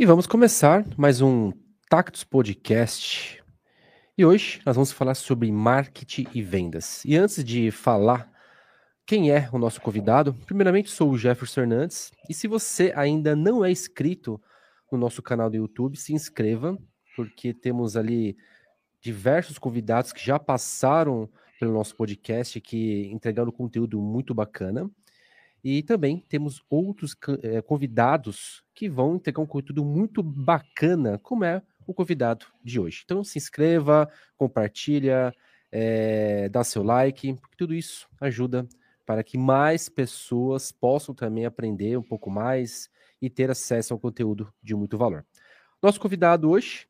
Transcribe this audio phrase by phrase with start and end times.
[0.00, 1.52] E vamos começar mais um
[1.90, 3.42] Tactus Podcast.
[4.16, 7.04] E hoje nós vamos falar sobre marketing e vendas.
[7.04, 8.30] E antes de falar
[9.04, 12.12] quem é o nosso convidado, primeiramente sou o Jefferson Hernandes.
[12.30, 14.40] E se você ainda não é inscrito
[14.92, 16.78] no nosso canal do YouTube, se inscreva,
[17.16, 18.36] porque temos ali
[19.00, 21.28] diversos convidados que já passaram
[21.58, 24.88] pelo nosso podcast, que entregando conteúdo muito bacana.
[25.62, 31.62] E também temos outros é, convidados que vão entregar um conteúdo muito bacana, como é
[31.86, 33.02] o convidado de hoje.
[33.04, 35.34] Então se inscreva, compartilha,
[35.72, 38.66] é, dá seu like, porque tudo isso ajuda
[39.04, 42.90] para que mais pessoas possam também aprender um pouco mais
[43.20, 45.24] e ter acesso ao conteúdo de muito valor.
[45.82, 46.86] Nosso convidado hoje,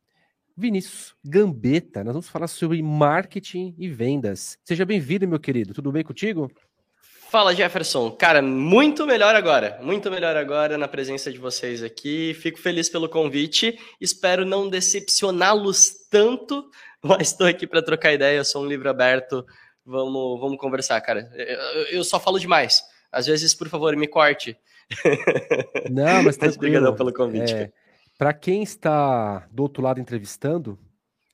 [0.56, 2.03] Vinícius Gambetta.
[2.03, 4.59] Nós vamos falar sobre marketing e vendas.
[4.64, 5.73] Seja bem-vindo, meu querido.
[5.73, 6.50] Tudo bem contigo?
[7.30, 12.32] Fala Jefferson, cara, muito melhor agora, muito melhor agora na presença de vocês aqui.
[12.32, 16.70] Fico feliz pelo convite, espero não decepcioná-los tanto,
[17.05, 18.38] mas estou aqui para trocar ideia.
[18.38, 19.44] Eu sou um livro aberto,
[19.84, 21.30] vamos, vamos conversar, cara.
[21.34, 22.83] Eu, eu, só falo demais.
[23.12, 24.56] Às vezes, por favor, me corte.
[25.91, 27.53] Não, mas obrigado pelo convite.
[27.53, 27.70] É,
[28.16, 30.78] para quem está do outro lado entrevistando,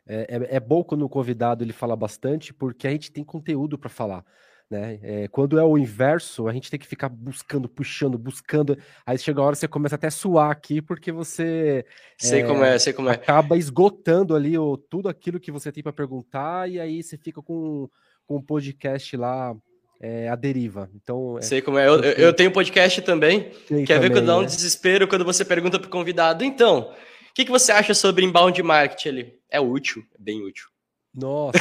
[0.08, 3.78] é, é, é bom quando o convidado ele fala bastante, porque a gente tem conteúdo
[3.78, 4.24] para falar.
[4.70, 4.98] Né?
[5.02, 8.76] É, quando é o inverso, a gente tem que ficar buscando, puxando, buscando.
[9.04, 11.84] Aí chega a hora você começa até a suar aqui, porque você
[12.18, 13.12] sei é, como é, sei como é.
[13.12, 17.42] acaba esgotando ali o, tudo aquilo que você tem para perguntar, e aí você fica
[17.42, 17.88] com,
[18.26, 19.54] com o podcast lá
[20.00, 20.90] é, a deriva.
[20.94, 21.86] Então, é, sei como é.
[21.86, 23.50] Eu, eu tenho podcast também.
[23.66, 24.46] Quer também, ver quando dá um né?
[24.46, 28.60] desespero quando você pergunta para o convidado, então, o que, que você acha sobre inbound
[28.62, 29.34] marketing ali?
[29.50, 30.73] É útil, é bem útil.
[31.14, 31.58] Nossa,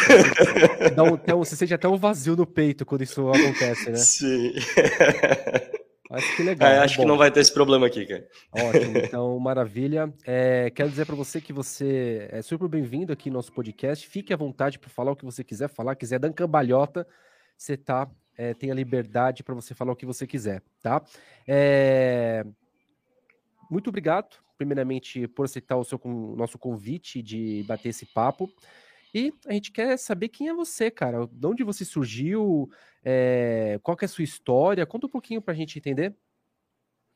[0.96, 3.98] dá um, um, você sente até um vazio no peito quando isso acontece, né?
[3.98, 4.54] Sim.
[6.14, 6.70] Acho que legal.
[6.70, 8.28] É, acho que não vai ter esse problema aqui, cara.
[8.52, 10.14] Ótimo, então maravilha.
[10.24, 14.08] É, quero dizer para você que você é super bem-vindo aqui no nosso podcast.
[14.08, 15.96] Fique à vontade para falar o que você quiser falar.
[15.96, 17.08] Quiser dar cambalhota,
[17.58, 21.02] você tá, é, tem a liberdade para você falar o que você quiser, tá?
[21.48, 22.46] É...
[23.72, 28.48] Muito obrigado, primeiramente, por aceitar o seu, o nosso convite de bater esse papo.
[29.14, 31.28] E a gente quer saber quem é você, cara.
[31.32, 32.70] De onde você surgiu?
[33.04, 34.86] É, qual é a sua história?
[34.86, 36.16] Conta um pouquinho pra gente entender.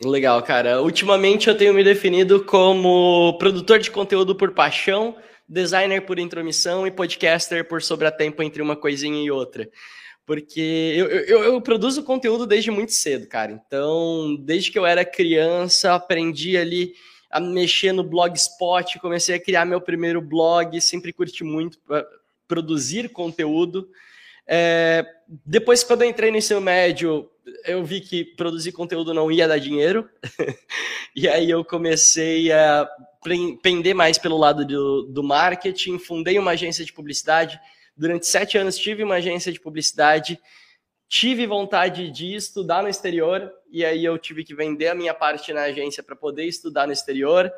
[0.03, 0.81] Legal, cara.
[0.81, 5.17] Ultimamente eu tenho me definido como produtor de conteúdo por paixão,
[5.49, 9.67] designer por intromissão e podcaster por sobretempo entre uma coisinha e outra.
[10.23, 13.51] Porque eu, eu, eu, produzo conteúdo desde muito cedo, cara.
[13.51, 16.93] Então, desde que eu era criança, aprendi ali
[17.29, 21.77] a mexer no blogspot, comecei a criar meu primeiro blog, sempre curti muito
[22.47, 23.89] produzir conteúdo.
[24.47, 25.05] É,
[25.45, 27.29] depois, quando eu entrei no ensino médio,
[27.65, 30.09] eu vi que produzir conteúdo não ia dar dinheiro,
[31.15, 32.87] e aí eu comecei a
[33.61, 37.59] pender mais pelo lado do, do marketing, fundei uma agência de publicidade.
[37.95, 40.39] Durante sete anos tive uma agência de publicidade
[41.07, 45.53] tive vontade de estudar no exterior e aí eu tive que vender a minha parte
[45.53, 47.51] na agência para poder estudar no exterior.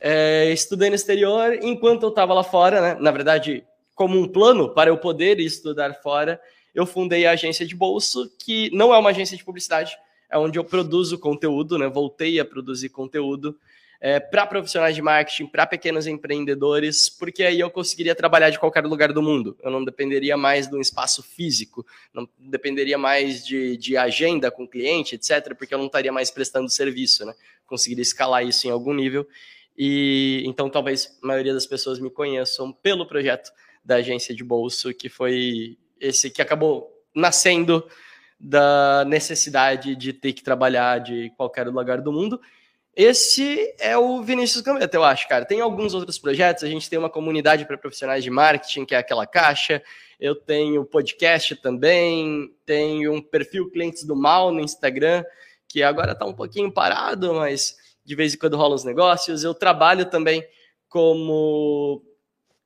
[0.00, 2.96] É, estudei no exterior enquanto eu estava lá fora, né?
[3.00, 3.64] Na verdade,
[3.94, 6.40] como um plano para eu poder estudar fora,
[6.74, 9.96] eu fundei a agência de bolso, que não é uma agência de publicidade,
[10.28, 11.88] é onde eu produzo conteúdo, né?
[11.88, 13.56] Voltei a produzir conteúdo
[14.00, 18.84] é, para profissionais de marketing, para pequenos empreendedores, porque aí eu conseguiria trabalhar de qualquer
[18.84, 19.56] lugar do mundo.
[19.62, 24.68] Eu não dependeria mais de um espaço físico, não dependeria mais de, de agenda com
[24.68, 27.34] cliente, etc., porque eu não estaria mais prestando serviço, né?
[27.66, 29.26] Conseguiria escalar isso em algum nível.
[29.76, 33.50] E então talvez a maioria das pessoas me conheçam pelo projeto
[33.84, 37.86] da agência de bolso, que foi esse que acabou nascendo
[38.38, 42.40] da necessidade de ter que trabalhar de qualquer lugar do mundo
[42.96, 45.44] esse é o Vinícius Gambetta, eu acho, cara.
[45.44, 48.98] Tem alguns outros projetos, a gente tem uma comunidade para profissionais de marketing, que é
[48.98, 49.82] aquela caixa.
[50.20, 55.24] Eu tenho podcast também, tenho um perfil Clientes do Mal no Instagram,
[55.68, 59.42] que agora está um pouquinho parado, mas de vez em quando rolam os negócios.
[59.42, 60.46] Eu trabalho também
[60.88, 62.00] como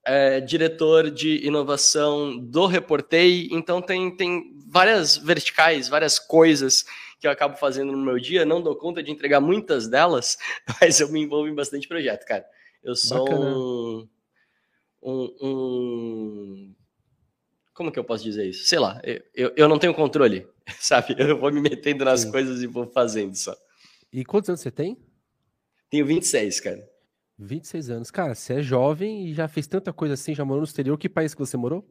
[0.07, 6.85] é, diretor de inovação do Reportei, então tem, tem várias verticais, várias coisas
[7.19, 10.39] que eu acabo fazendo no meu dia, não dou conta de entregar muitas delas,
[10.81, 12.47] mas eu me envolvo em bastante projeto, cara.
[12.83, 14.09] Eu sou um,
[15.03, 16.75] um, um,
[17.75, 18.67] Como que eu posso dizer isso?
[18.67, 19.01] Sei lá,
[19.35, 20.47] eu, eu não tenho controle,
[20.79, 21.17] sabe?
[21.19, 22.31] Eu vou me metendo nas Sim.
[22.31, 23.57] coisas e vou fazendo só.
[24.13, 24.97] E quantos anos você tem?
[25.91, 26.89] Tenho 26, cara.
[27.39, 28.11] 26 anos.
[28.11, 30.97] Cara, você é jovem e já fez tanta coisa assim, já morou no exterior.
[30.99, 31.89] Que país que você morou?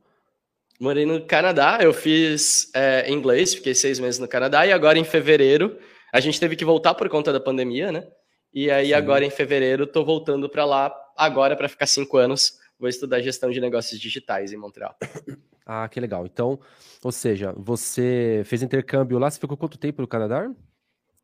[0.79, 5.03] Morei no Canadá, eu fiz é, inglês, fiquei seis meses no Canadá, e agora em
[5.03, 5.77] fevereiro
[6.13, 8.07] a gente teve que voltar por conta da pandemia, né?
[8.53, 8.93] E aí, Sim.
[8.93, 12.53] agora em fevereiro, estou voltando para lá, agora para ficar cinco anos.
[12.79, 14.95] Vou estudar gestão de negócios digitais em Montreal.
[15.69, 16.25] Ah, que legal.
[16.25, 16.57] Então,
[17.03, 20.49] ou seja, você fez intercâmbio lá, você ficou quanto tempo no Canadá?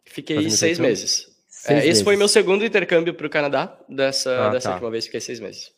[0.03, 1.29] Fiquei seis meses.
[1.47, 4.73] Seis é, esse foi meu segundo intercâmbio para o Canadá, dessa, ah, dessa tá.
[4.73, 5.71] última vez fiquei seis meses.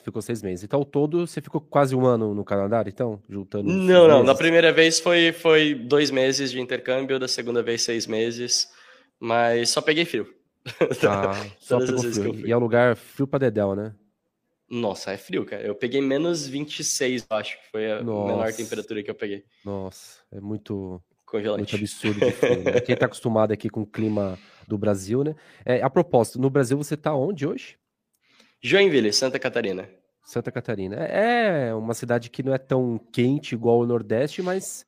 [0.00, 0.64] Você ficou seis meses.
[0.64, 3.22] Então, ao todo, você ficou quase um ano no Canadá, então?
[3.28, 3.70] Juntando.
[3.70, 4.24] Não, não.
[4.24, 8.70] Na primeira vez foi, foi dois meses de intercâmbio, da segunda vez seis meses.
[9.18, 10.26] Mas só peguei frio.
[11.06, 12.46] Ah, só pegou frio.
[12.46, 13.94] E é um lugar frio pra Dedel, né?
[14.70, 15.62] Nossa, é frio, cara.
[15.62, 18.32] Eu peguei menos 26, acho que foi a Nossa.
[18.32, 19.44] menor temperatura que eu peguei.
[19.64, 21.02] Nossa, é muito.
[21.26, 21.72] Congelante.
[21.72, 22.62] Muito absurdo de frio.
[22.62, 22.80] Né?
[22.86, 25.34] Quem tá acostumado aqui com o clima do Brasil, né?
[25.64, 27.79] É, a propósito, no Brasil você tá onde hoje?
[28.62, 29.88] Joinville, Santa Catarina.
[30.24, 30.96] Santa Catarina.
[30.96, 34.86] É, é uma cidade que não é tão quente igual o Nordeste, mas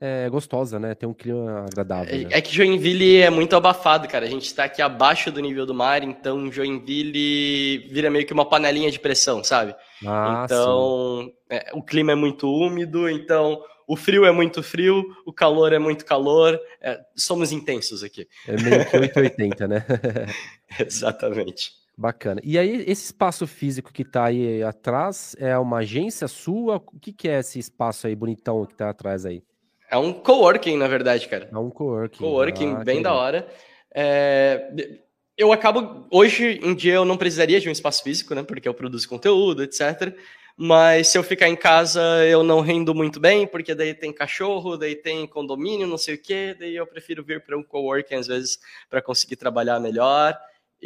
[0.00, 0.94] é gostosa, né?
[0.94, 2.14] Tem um clima agradável.
[2.14, 2.28] É, né?
[2.32, 4.26] é que Joinville é muito abafado, cara.
[4.26, 8.48] A gente está aqui abaixo do nível do mar, então Joinville vira meio que uma
[8.48, 9.74] panelinha de pressão, sabe?
[10.06, 15.32] Ah, então é, o clima é muito úmido, então o frio é muito frio, o
[15.32, 16.60] calor é muito calor.
[16.80, 18.28] É, somos intensos aqui.
[18.46, 19.84] É meio que 880, né?
[20.78, 21.83] Exatamente.
[21.96, 22.40] Bacana.
[22.42, 26.76] E aí, esse espaço físico que está aí atrás é uma agência sua?
[26.76, 29.42] O que, que é esse espaço aí bonitão que está atrás aí?
[29.88, 31.48] É um coworking, na verdade, cara.
[31.52, 32.18] É um coworking.
[32.18, 33.46] Coworking, ah, bem da hora.
[33.94, 34.98] É...
[35.36, 36.06] Eu acabo.
[36.10, 38.42] Hoje em dia eu não precisaria de um espaço físico, né?
[38.42, 40.16] Porque eu produzo conteúdo, etc.
[40.56, 44.76] Mas se eu ficar em casa, eu não rendo muito bem, porque daí tem cachorro,
[44.76, 46.56] daí tem condomínio, não sei o quê.
[46.58, 48.58] Daí eu prefiro vir para um coworking, às vezes,
[48.88, 50.36] para conseguir trabalhar melhor.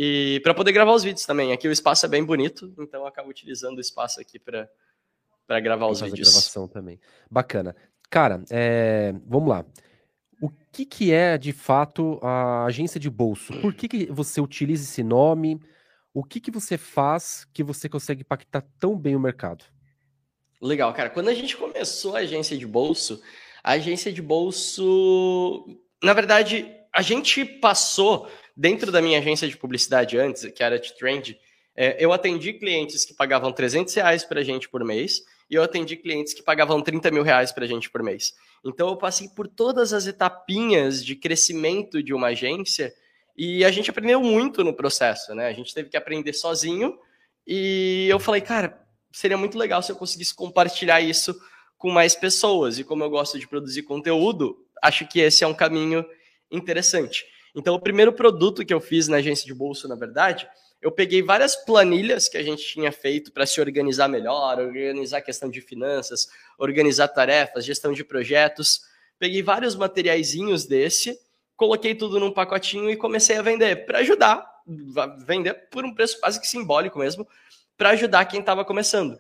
[0.01, 1.53] E para poder gravar os vídeos também.
[1.53, 4.71] Aqui o espaço é bem bonito, então eu acabo utilizando o espaço aqui para
[5.45, 6.29] para gravar os vídeos.
[6.29, 7.01] gravação também.
[7.29, 7.75] Bacana.
[8.09, 9.65] Cara, é, vamos lá.
[10.41, 13.59] O que, que é, de fato, a agência de bolso?
[13.61, 15.59] Por que, que você utiliza esse nome?
[16.13, 19.65] O que, que você faz que você consegue impactar tão bem o mercado?
[20.61, 21.11] Legal, cara.
[21.11, 23.21] Quando a gente começou a agência de bolso,
[23.65, 25.65] a agência de bolso,
[26.03, 30.81] na verdade, a gente passou dentro da minha agência de publicidade antes, que era a
[30.81, 31.39] Trend,
[31.77, 35.63] é, eu atendi clientes que pagavam 300 reais para a gente por mês e eu
[35.63, 38.35] atendi clientes que pagavam 30 mil reais para a gente por mês.
[38.65, 42.93] Então eu passei por todas as etapinhas de crescimento de uma agência
[43.37, 45.47] e a gente aprendeu muito no processo, né?
[45.47, 46.99] A gente teve que aprender sozinho
[47.47, 51.41] e eu falei, cara, seria muito legal se eu conseguisse compartilhar isso
[51.79, 52.81] com mais pessoas.
[52.81, 56.05] E como eu gosto de produzir conteúdo, acho que esse é um caminho
[56.51, 57.25] interessante.
[57.59, 60.49] Então, o primeiro produto que eu fiz na agência de bolsa, na verdade,
[60.81, 65.51] eu peguei várias planilhas que a gente tinha feito para se organizar melhor, organizar questão
[65.51, 68.83] de finanças, organizar tarefas, gestão de projetos.
[69.19, 71.19] Peguei vários materiaizinhos desse,
[71.57, 74.47] coloquei tudo num pacotinho e comecei a vender para ajudar,
[75.27, 77.27] vender por um preço quase que simbólico mesmo,
[77.77, 79.19] para ajudar quem estava começando.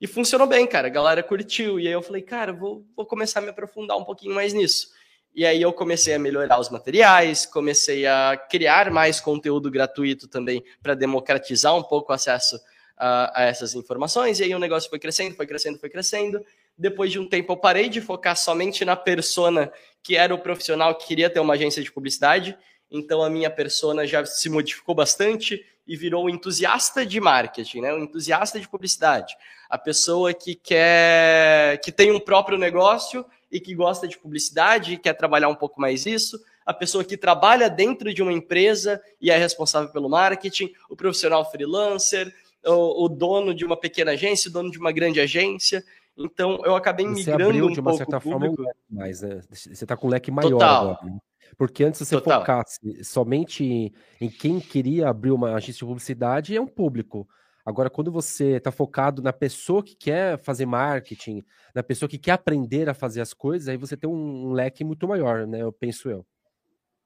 [0.00, 0.86] E funcionou bem, cara.
[0.86, 1.80] A galera curtiu.
[1.80, 4.88] E aí eu falei, cara, vou, vou começar a me aprofundar um pouquinho mais nisso.
[5.34, 10.62] E aí eu comecei a melhorar os materiais, comecei a criar mais conteúdo gratuito também
[10.82, 12.60] para democratizar um pouco o acesso
[12.96, 14.40] a, a, essas informações.
[14.40, 16.44] E aí o negócio foi crescendo, foi crescendo, foi crescendo.
[16.76, 19.72] Depois de um tempo eu parei de focar somente na persona
[20.02, 22.56] que era o profissional que queria ter uma agência de publicidade.
[22.90, 27.92] Então a minha persona já se modificou bastante e virou o entusiasta de marketing, né?
[27.94, 29.34] O entusiasta de publicidade.
[29.68, 34.98] A pessoa que quer que tem um próprio negócio e que gosta de publicidade e
[34.98, 39.30] quer trabalhar um pouco mais isso, a pessoa que trabalha dentro de uma empresa e
[39.30, 42.32] é responsável pelo marketing, o profissional freelancer,
[42.64, 45.84] o, o dono de uma pequena agência, o dono de uma grande agência.
[46.16, 49.40] Então, eu acabei você migrando um de uma pouco certa forma um leque mais, né?
[49.50, 50.90] Você está com um leque maior Total.
[50.90, 50.98] agora.
[51.06, 51.18] Né?
[51.56, 52.40] Porque antes você Total.
[52.40, 57.26] focasse somente em quem queria abrir uma agência de publicidade, é um público.
[57.64, 62.32] Agora, quando você está focado na pessoa que quer fazer marketing, na pessoa que quer
[62.32, 65.62] aprender a fazer as coisas, aí você tem um, um leque muito maior, né?
[65.62, 66.24] Eu penso eu.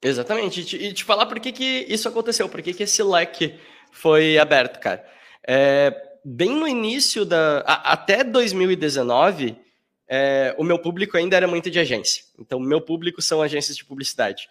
[0.03, 0.61] Exatamente.
[0.61, 3.55] E te, e te falar por que, que isso aconteceu, por que, que esse leque
[3.91, 5.05] foi aberto, cara.
[5.47, 5.93] É,
[6.25, 7.61] bem no início da.
[7.67, 9.57] A, até 2019,
[10.09, 12.25] é, o meu público ainda era muito de agência.
[12.39, 14.49] Então, meu público são agências de publicidade.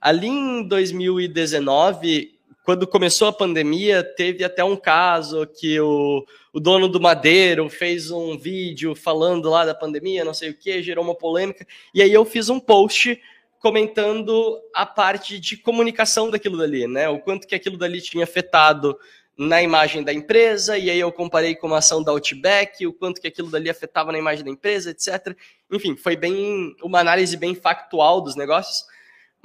[0.00, 2.35] Ali em 2019,
[2.66, 8.10] quando começou a pandemia, teve até um caso que o, o dono do Madeiro fez
[8.10, 11.64] um vídeo falando lá da pandemia, não sei o que, gerou uma polêmica.
[11.94, 13.22] E aí eu fiz um post
[13.60, 17.08] comentando a parte de comunicação daquilo dali, né?
[17.08, 18.98] O quanto que aquilo dali tinha afetado
[19.38, 23.20] na imagem da empresa, e aí eu comparei com uma ação da Outback, o quanto
[23.20, 25.36] que aquilo dali afetava na imagem da empresa, etc.
[25.70, 28.84] Enfim, foi bem uma análise bem factual dos negócios.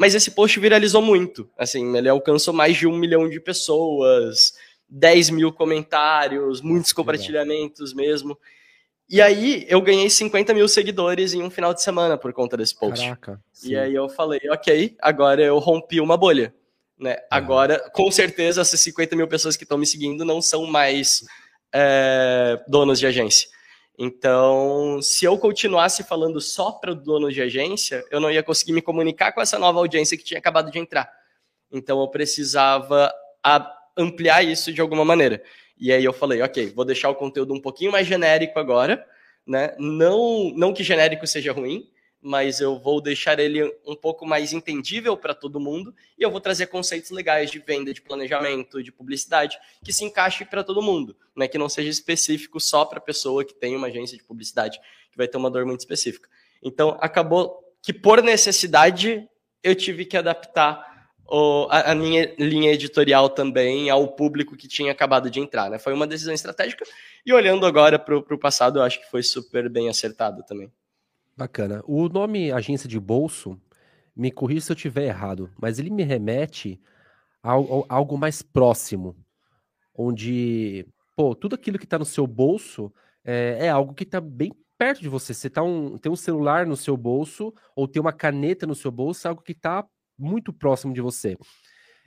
[0.01, 1.48] Mas esse post viralizou muito.
[1.55, 4.51] Assim, ele alcançou mais de um milhão de pessoas,
[4.89, 8.36] 10 mil comentários, muitos compartilhamentos mesmo.
[9.08, 12.74] E aí eu ganhei 50 mil seguidores em um final de semana por conta desse
[12.74, 13.03] post.
[13.03, 16.51] Caraca, e aí eu falei, ok, agora eu rompi uma bolha.
[16.98, 17.12] Né?
[17.12, 17.20] Uhum.
[17.29, 21.24] Agora, com certeza, essas 50 mil pessoas que estão me seguindo não são mais
[21.72, 23.48] é, donos de agência.
[24.03, 28.81] Então, se eu continuasse falando só para donos de agência, eu não ia conseguir me
[28.81, 31.08] comunicar com essa nova audiência que tinha acabado de entrar.
[31.72, 33.13] Então, eu precisava
[33.96, 35.43] ampliar isso de alguma maneira.
[35.77, 39.05] E aí eu falei, ok, vou deixar o conteúdo um pouquinho mais genérico agora,
[39.46, 39.75] né?
[39.77, 41.88] Não, não que genérico seja ruim,
[42.22, 46.40] mas eu vou deixar ele um pouco mais entendível para todo mundo e eu vou
[46.40, 51.16] trazer conceitos legais de venda, de planejamento, de publicidade que se encaixe para todo mundo,
[51.36, 51.48] né?
[51.48, 55.18] Que não seja específico só para a pessoa que tem uma agência de publicidade, que
[55.18, 56.30] vai ter uma dor muito específica.
[56.62, 59.28] Então, acabou que por necessidade
[59.63, 60.92] eu tive que adaptar
[61.28, 65.70] o, a, a, minha linha editorial também ao público que tinha acabado de entrar.
[65.70, 65.80] Né?
[65.80, 66.86] Foi uma decisão estratégica
[67.25, 70.72] e olhando agora para o passado, eu acho que foi super bem acertado também.
[71.36, 71.82] Bacana.
[71.88, 73.60] O nome agência de bolso,
[74.16, 76.80] me corrija se eu estiver errado, mas ele me remete
[77.42, 77.56] a, a
[77.90, 79.16] algo mais próximo,
[79.94, 80.86] onde,
[81.16, 85.02] pô, tudo aquilo que está no seu bolso é, é algo que está bem perto
[85.02, 85.34] de você.
[85.34, 88.92] Você tá um, tem um celular no seu bolso ou tem uma caneta no seu
[88.92, 89.86] bolso, é algo que está
[90.18, 91.38] muito próximo de você.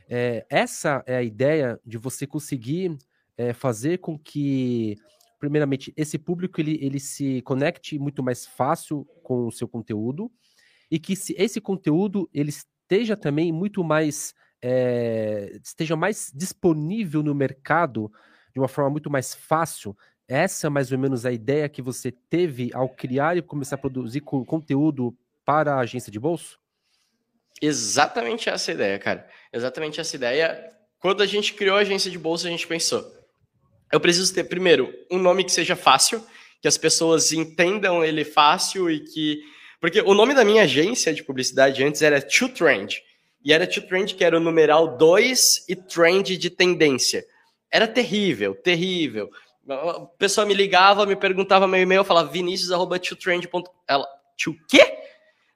[0.08, 2.96] É, essa é a ideia de você conseguir
[3.36, 4.96] é, fazer com que,
[5.44, 10.32] primeiramente, esse público ele, ele se conecte muito mais fácil com o seu conteúdo
[10.90, 17.34] e que se esse conteúdo ele esteja também muito mais é, esteja mais disponível no
[17.34, 18.10] mercado
[18.54, 19.94] de uma forma muito mais fácil.
[20.26, 23.78] Essa é mais ou menos a ideia que você teve ao criar e começar a
[23.78, 26.58] produzir conteúdo para a agência de bolso?
[27.60, 29.28] Exatamente essa ideia, cara.
[29.52, 30.74] Exatamente essa ideia.
[30.98, 33.04] Quando a gente criou a agência de bolsa, a gente pensou:
[33.94, 36.20] eu preciso ter, primeiro, um nome que seja fácil,
[36.60, 39.40] que as pessoas entendam ele fácil e que.
[39.80, 43.00] Porque o nome da minha agência de publicidade antes era To Trend.
[43.44, 47.24] E era To Trend, que era o numeral 2 e trend de tendência.
[47.70, 49.30] Era terrível, terrível.
[49.68, 53.62] A pessoa me ligava, me perguntava meu e-mail, eu falava vinicius.totrend.com.
[53.86, 54.94] Ela, to quê?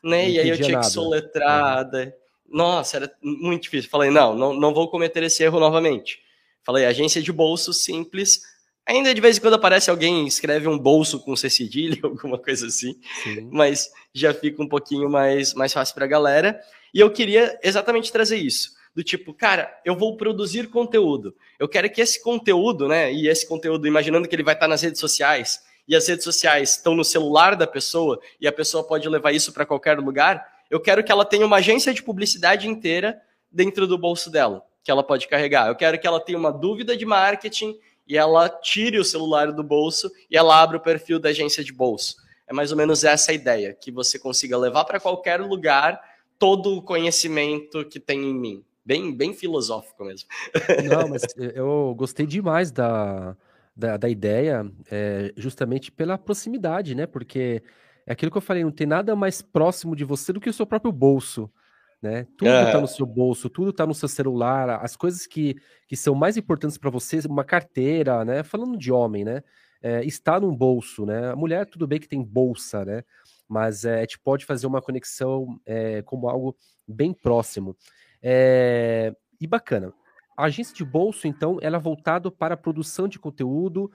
[0.00, 0.30] né?
[0.30, 0.86] e aí eu tinha nada.
[0.86, 1.90] que soletrar.
[1.92, 2.12] Uhum.
[2.48, 3.90] Nossa, era muito difícil.
[3.90, 6.20] Falei, não, não, não vou cometer esse erro novamente.
[6.68, 8.42] Falei, agência de bolso simples.
[8.86, 12.66] Ainda de vez em quando aparece alguém escreve um bolso com C cedilha, alguma coisa
[12.66, 13.48] assim, Sim.
[13.50, 16.60] mas já fica um pouquinho mais, mais fácil para a galera.
[16.92, 18.76] E eu queria exatamente trazer isso.
[18.94, 21.34] Do tipo, cara, eu vou produzir conteúdo.
[21.58, 23.10] Eu quero que esse conteúdo, né?
[23.14, 26.72] E esse conteúdo, imaginando que ele vai estar nas redes sociais, e as redes sociais
[26.72, 30.78] estão no celular da pessoa e a pessoa pode levar isso para qualquer lugar, eu
[30.78, 33.18] quero que ela tenha uma agência de publicidade inteira
[33.50, 35.68] dentro do bolso dela, que ela pode carregar.
[35.68, 39.62] Eu quero que ela tenha uma dúvida de marketing e ela tire o celular do
[39.62, 42.16] bolso e ela abra o perfil da agência de bolso.
[42.46, 46.00] É mais ou menos essa a ideia, que você consiga levar para qualquer lugar
[46.38, 48.64] todo o conhecimento que tem em mim.
[48.84, 50.28] Bem, bem filosófico mesmo.
[50.88, 53.36] Não, mas eu gostei demais da,
[53.76, 57.06] da, da ideia é, justamente pela proximidade, né?
[57.06, 57.62] Porque
[58.06, 60.52] é aquilo que eu falei, não tem nada mais próximo de você do que o
[60.54, 61.50] seu próprio bolso.
[62.00, 62.26] Né?
[62.36, 66.14] Tudo está no seu bolso, tudo está no seu celular, as coisas que, que são
[66.14, 68.44] mais importantes para você, uma carteira, né?
[68.44, 69.42] Falando de homem, né?
[69.82, 71.30] É, está num bolso, né?
[71.30, 73.02] A mulher, tudo bem que tem bolsa, né?
[73.48, 77.76] Mas é, a gente pode fazer uma conexão é, como algo bem próximo.
[78.22, 79.92] É, e bacana.
[80.38, 83.90] A agência de bolso, então, ela é voltada para a produção de conteúdo.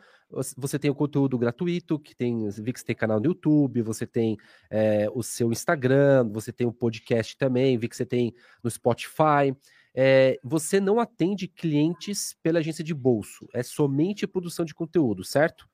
[0.58, 4.06] Você tem o conteúdo gratuito, que tem, vi que você tem canal no YouTube, você
[4.06, 4.38] tem
[4.70, 9.56] é, o seu Instagram, você tem o podcast também, vi que você tem no Spotify.
[9.96, 15.66] É, você não atende clientes pela agência de bolso, é somente produção de conteúdo, certo?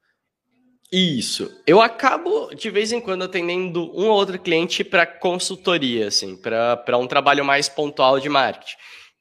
[0.92, 1.52] Isso.
[1.66, 6.98] Eu acabo, de vez em quando, atendendo um ou outro cliente para consultoria, assim, para
[7.00, 8.78] um trabalho mais pontual de marketing.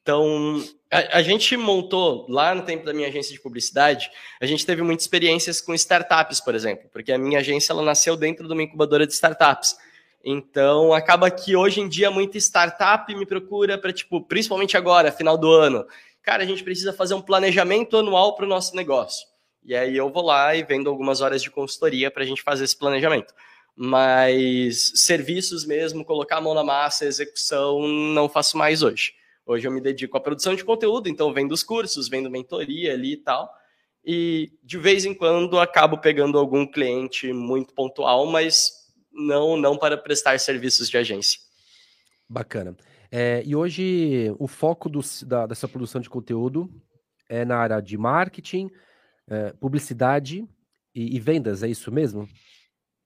[0.09, 4.09] Então, a, a, gente montou, lá no tempo da minha agência de publicidade,
[4.41, 8.17] a gente teve muitas experiências com startups, por exemplo, porque a minha agência ela nasceu
[8.17, 9.77] dentro de uma incubadora de startups.
[10.25, 15.37] Então, acaba que hoje em dia muita startup me procura para, tipo, principalmente agora, final
[15.37, 15.85] do ano.
[16.23, 19.27] Cara, a gente precisa fazer um planejamento anual para o nosso negócio.
[19.63, 22.63] E aí eu vou lá e vendo algumas horas de consultoria para a gente fazer
[22.63, 23.31] esse planejamento.
[23.75, 29.18] Mas serviços mesmo, colocar a mão na massa, execução, não faço mais hoje.
[29.49, 33.13] Hoje eu me dedico à produção de conteúdo, então vendo os cursos, vendo mentoria ali
[33.13, 33.51] e tal.
[34.05, 38.71] E de vez em quando acabo pegando algum cliente muito pontual, mas
[39.11, 41.39] não não para prestar serviços de agência.
[42.29, 42.77] Bacana.
[43.11, 46.69] É, e hoje o foco do, da, dessa produção de conteúdo
[47.27, 48.69] é na área de marketing,
[49.27, 50.47] é, publicidade
[50.93, 52.29] e, e, vendas, é isso mesmo?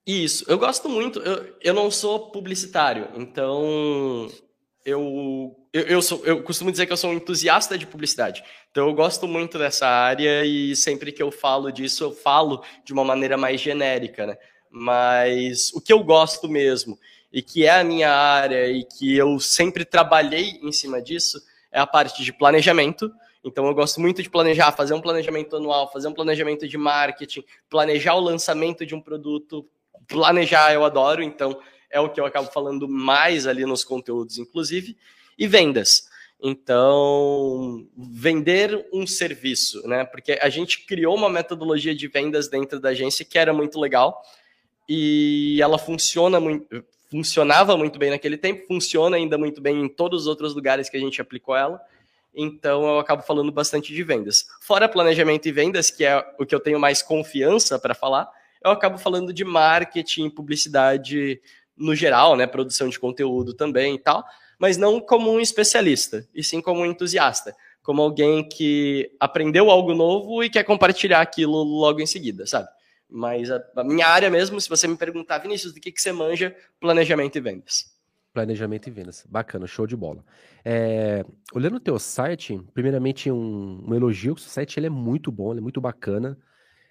[0.05, 1.19] Isso, eu gosto muito.
[1.19, 4.29] Eu, eu não sou publicitário, então
[4.85, 8.43] eu, eu, eu, sou, eu costumo dizer que eu sou um entusiasta de publicidade.
[8.69, 12.91] Então eu gosto muito dessa área e sempre que eu falo disso, eu falo de
[12.91, 14.37] uma maneira mais genérica, né?
[14.69, 16.99] Mas o que eu gosto mesmo
[17.31, 21.79] e que é a minha área e que eu sempre trabalhei em cima disso é
[21.79, 23.11] a parte de planejamento.
[23.43, 27.43] Então eu gosto muito de planejar, fazer um planejamento anual, fazer um planejamento de marketing,
[27.69, 29.65] planejar o lançamento de um produto,
[30.07, 31.59] planejar eu adoro, então
[31.93, 34.97] é o que eu acabo falando mais ali nos conteúdos, inclusive,
[35.37, 36.09] e vendas.
[36.41, 40.03] Então, vender um serviço, né?
[40.03, 44.21] Porque a gente criou uma metodologia de vendas dentro da agência que era muito legal
[44.89, 50.23] e ela funciona muito, funcionava muito bem naquele tempo, funciona ainda muito bem em todos
[50.23, 51.79] os outros lugares que a gente aplicou ela.
[52.35, 54.47] Então, eu acabo falando bastante de vendas.
[54.59, 58.29] Fora planejamento e vendas, que é o que eu tenho mais confiança para falar,
[58.63, 61.39] eu acabo falando de marketing, publicidade
[61.75, 64.23] no geral, né, produção de conteúdo também e tal,
[64.59, 69.93] mas não como um especialista, e sim como um entusiasta, como alguém que aprendeu algo
[69.93, 72.69] novo e quer compartilhar aquilo logo em seguida, sabe?
[73.09, 76.11] Mas a, a minha área mesmo, se você me perguntar, Vinícius, do que, que você
[76.11, 76.55] manja?
[76.79, 77.93] Planejamento e vendas.
[78.33, 79.23] Planejamento e vendas.
[79.29, 80.25] Bacana, show de bola.
[80.65, 85.31] É, olhando o teu site, primeiramente um, um elogio, o seu site ele é muito
[85.31, 86.35] bom, ele é muito bacana.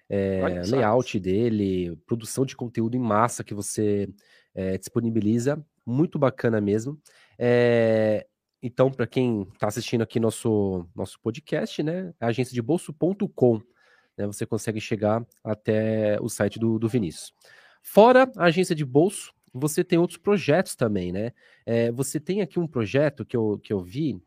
[0.07, 4.07] É, layout dele, produção de conteúdo em massa que você
[4.53, 6.99] é, disponibiliza, muito bacana mesmo.
[7.37, 8.25] É,
[8.61, 13.61] então, para quem está assistindo aqui nosso, nosso podcast, né, a agência de bolso.com,
[14.17, 17.33] né, você consegue chegar até o site do, do Vinícius.
[17.81, 21.31] Fora a agência de bolso, você tem outros projetos também, né?
[21.65, 24.19] É, você tem aqui um projeto que eu, que eu vi,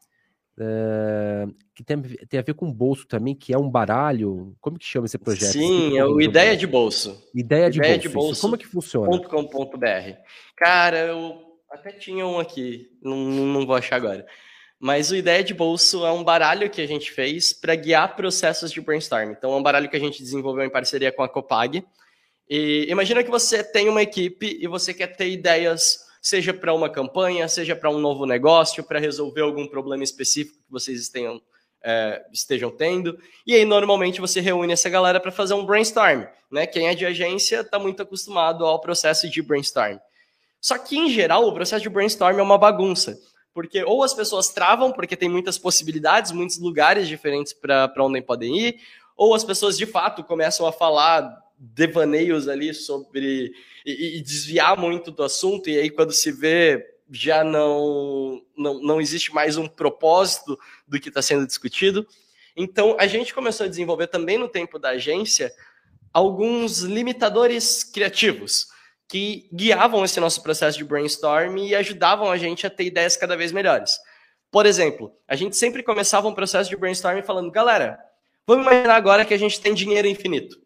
[0.58, 4.56] Uh, que tem, tem, a ver com bolso também, que é um baralho.
[4.60, 5.52] Como que chama esse projeto?
[5.52, 7.22] Sim, é o Ideia de Bolso.
[7.34, 8.08] Ideia de Ideia bolso.
[8.08, 9.18] De bolso Como é que funciona?
[9.18, 10.16] .com.br.
[10.56, 14.26] Cara, eu até tinha um aqui, não, não vou achar agora.
[14.78, 18.70] Mas o Ideia de Bolso é um baralho que a gente fez para guiar processos
[18.70, 19.30] de brainstorm.
[19.32, 21.84] Então, é um baralho que a gente desenvolveu em parceria com a Copag.
[22.48, 26.90] E imagina que você tem uma equipe e você quer ter ideias seja para uma
[26.90, 31.40] campanha, seja para um novo negócio, para resolver algum problema específico que vocês tenham,
[31.80, 33.16] é, estejam tendo.
[33.46, 36.24] E aí, normalmente, você reúne essa galera para fazer um brainstorm.
[36.50, 36.66] Né?
[36.66, 39.98] Quem é de agência está muito acostumado ao processo de brainstorm.
[40.60, 43.16] Só que, em geral, o processo de brainstorm é uma bagunça.
[43.54, 48.58] Porque ou as pessoas travam, porque tem muitas possibilidades, muitos lugares diferentes para onde podem
[48.58, 48.80] ir,
[49.16, 53.52] ou as pessoas de fato começam a falar devaneios ali sobre
[53.84, 59.00] e, e, desviar muito do assunto e aí quando se vê já não não, não
[59.00, 62.06] existe mais um propósito do que está sendo discutido.
[62.56, 65.52] Então a gente começou a desenvolver também no tempo da agência
[66.12, 68.66] alguns limitadores criativos
[69.08, 73.36] que guiavam esse nosso processo de brainstorm e ajudavam a gente a ter ideias cada
[73.36, 73.98] vez melhores.
[74.50, 77.98] Por exemplo, a gente sempre começava um processo de brainstorm falando, galera,
[78.46, 80.65] vamos imaginar agora que a gente tem dinheiro infinito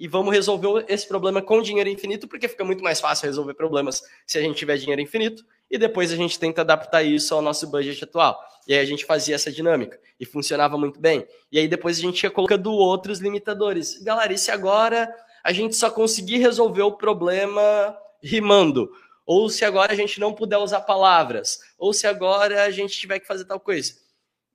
[0.00, 4.02] e vamos resolver esse problema com dinheiro infinito, porque fica muito mais fácil resolver problemas
[4.26, 7.66] se a gente tiver dinheiro infinito, e depois a gente tenta adaptar isso ao nosso
[7.66, 8.42] budget atual.
[8.66, 11.28] E aí a gente fazia essa dinâmica, e funcionava muito bem.
[11.52, 14.02] E aí depois a gente ia colocando outros limitadores.
[14.02, 18.90] Galera, e se agora a gente só conseguir resolver o problema rimando?
[19.26, 21.60] Ou se agora a gente não puder usar palavras?
[21.78, 23.92] Ou se agora a gente tiver que fazer tal coisa?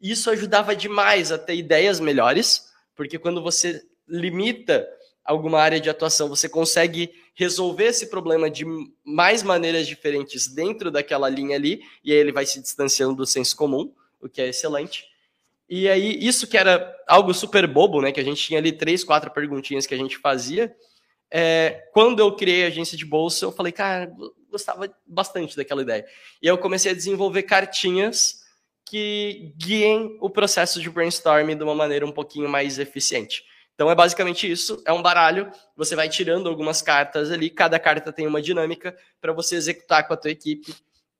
[0.02, 4.88] Isso ajudava demais a ter ideias melhores, porque quando você limita
[5.26, 8.66] alguma área de atuação, você consegue resolver esse problema de
[9.04, 13.58] mais maneiras diferentes dentro daquela linha ali, e aí ele vai se distanciando do senso
[13.58, 15.06] comum, o que é excelente.
[15.68, 18.12] E aí, isso que era algo super bobo, né?
[18.12, 20.76] Que a gente tinha ali três, quatro perguntinhas que a gente fazia.
[21.32, 24.12] É, quando eu criei a agência de bolsa, eu falei, cara,
[24.50, 26.06] gostava bastante daquela ideia.
[26.40, 28.44] E eu comecei a desenvolver cartinhas
[28.86, 33.44] que guiem o processo de brainstorming de uma maneira um pouquinho mais eficiente.
[33.76, 38.12] Então é basicamente isso, é um baralho, você vai tirando algumas cartas ali, cada carta
[38.12, 40.74] tem uma dinâmica para você executar com a tua equipe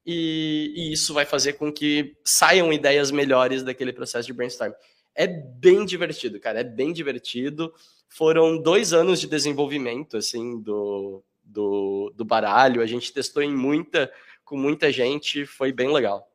[0.06, 4.72] e, e, isso vai fazer com que saiam ideias melhores daquele processo de brainstorm.
[5.14, 7.74] É bem divertido, cara, é bem divertido.
[8.08, 14.12] Foram dois anos de desenvolvimento, assim, do, do, do baralho, a gente testou em muita,
[14.46, 16.32] com muita gente, foi bem legal.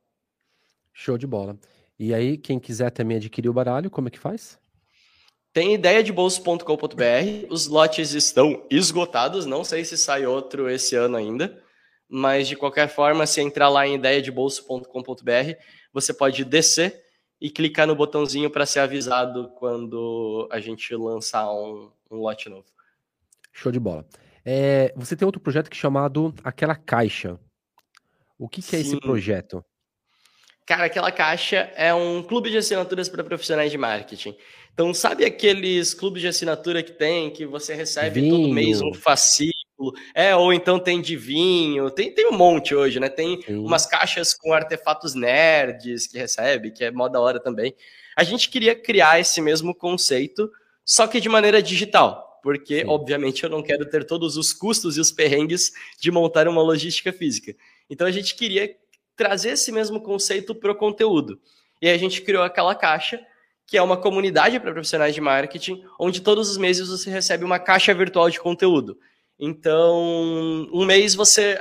[0.93, 1.59] Show de bola.
[1.99, 4.59] E aí, quem quiser também adquirir o baralho, como é que faz?
[5.53, 7.47] Tem ideia de bolso.com.br.
[7.49, 9.47] Os lotes estão esgotados.
[9.47, 11.63] Não sei se sai outro esse ano ainda.
[12.09, 15.55] mas de qualquer forma, se entrar lá em ideiadebolso.com.br,
[15.93, 17.01] você pode descer
[17.41, 22.67] e clicar no botãozinho para ser avisado quando a gente lançar um, um lote novo.
[23.53, 24.05] Show de bola.
[24.45, 27.39] É, você tem outro projeto que é chamado Aquela Caixa.
[28.39, 29.65] O que, que é esse projeto?
[30.71, 34.37] Cara, aquela caixa é um clube de assinaturas para profissionais de marketing.
[34.73, 38.37] Então, sabe aqueles clubes de assinatura que tem, que você recebe vinho.
[38.37, 39.93] todo mês um fascículo?
[40.15, 43.09] É, ou então tem de vinho, tem, tem um monte hoje, né?
[43.09, 43.57] Tem Sim.
[43.65, 47.75] umas caixas com artefatos nerds que recebe, que é mó da hora também.
[48.17, 50.49] A gente queria criar esse mesmo conceito,
[50.85, 52.87] só que de maneira digital, porque, Sim.
[52.87, 57.13] obviamente, eu não quero ter todos os custos e os perrengues de montar uma logística
[57.13, 57.57] física.
[57.91, 58.73] Então, a gente queria
[59.21, 61.39] trazer esse mesmo conceito para o conteúdo.
[61.83, 63.21] E aí a gente criou aquela caixa,
[63.67, 67.59] que é uma comunidade para profissionais de marketing, onde todos os meses você recebe uma
[67.59, 68.99] caixa virtual de conteúdo.
[69.39, 70.01] Então,
[70.73, 71.59] um mês você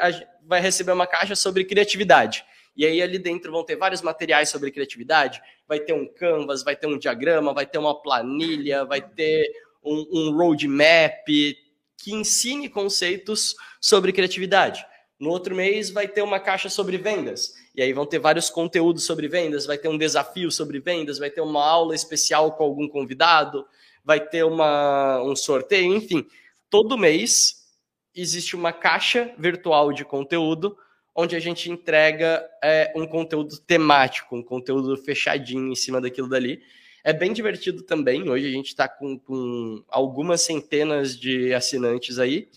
[0.48, 2.45] vai receber uma caixa sobre criatividade.
[2.78, 5.41] E aí ali dentro vão ter vários materiais sobre criatividade.
[5.67, 9.52] Vai ter um canvas, vai ter um diagrama, vai ter uma planilha, vai ter
[9.84, 14.82] um, um roadmap que ensine conceitos sobre criatividade.
[15.19, 17.53] No outro mês vai ter uma caixa sobre vendas.
[17.75, 21.29] E aí vão ter vários conteúdos sobre vendas, vai ter um desafio sobre vendas, vai
[21.29, 23.65] ter uma aula especial com algum convidado,
[24.03, 26.25] vai ter uma, um sorteio, enfim.
[26.69, 27.67] Todo mês
[28.15, 30.77] existe uma caixa virtual de conteúdo
[31.13, 36.62] onde a gente entrega é, um conteúdo temático, um conteúdo fechadinho em cima daquilo dali.
[37.03, 38.29] É bem divertido também.
[38.29, 42.47] Hoje a gente está com, com algumas centenas de assinantes aí